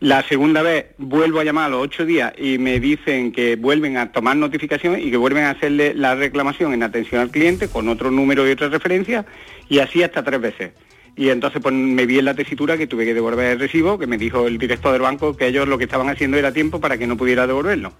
[0.00, 3.98] La segunda vez vuelvo a llamar a los ocho días y me dicen que vuelven
[3.98, 7.88] a tomar notificación y que vuelven a hacerle la reclamación en atención al cliente con
[7.88, 9.26] otro número y otra referencia
[9.68, 10.72] y así hasta tres veces
[11.16, 14.06] y entonces pues me vi en la tesitura que tuve que devolver el recibo, que
[14.06, 16.98] me dijo el director del banco que ellos lo que estaban haciendo era tiempo para
[16.98, 17.92] que no pudiera devolverlo.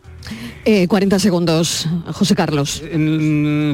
[0.65, 2.83] 40 eh, segundos, José Carlos.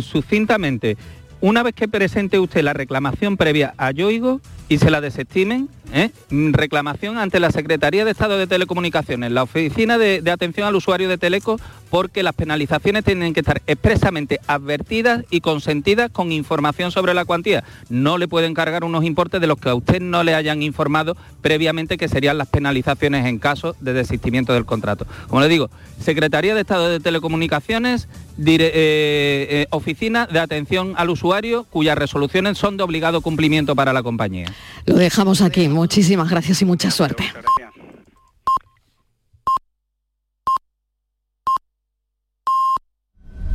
[0.03, 0.97] sucintamente,
[1.41, 6.11] una vez que presente usted la reclamación previa a Yoigo, y se la desestimen, ¿eh?
[6.31, 11.09] Mm, reclamación ante la Secretaría de Estado de Telecomunicaciones, la Oficina de, Atención al Usuario
[11.09, 17.15] de Teleco, porque las penalizaciones tienen que estar expresamente advertidas y consentidas con información sobre
[17.15, 17.63] la cuantía.
[17.89, 21.17] No le pueden cargar unos importes de los que a usted no le hayan informado
[21.43, 25.07] previamente, que serían las penalizaciones en caso de desistimiento del contrato.
[25.29, 28.09] Como le digo, Secretaría de Estado de Telecomunicaciones,
[28.39, 34.03] eh, eh, Oficina de Atención al Usuario, cuyas resoluciones son de obligado cumplimiento para la
[34.03, 34.47] compañía.
[34.87, 35.69] Lo dejamos aquí.
[35.69, 37.25] Muchísimas gracias y mucha suerte.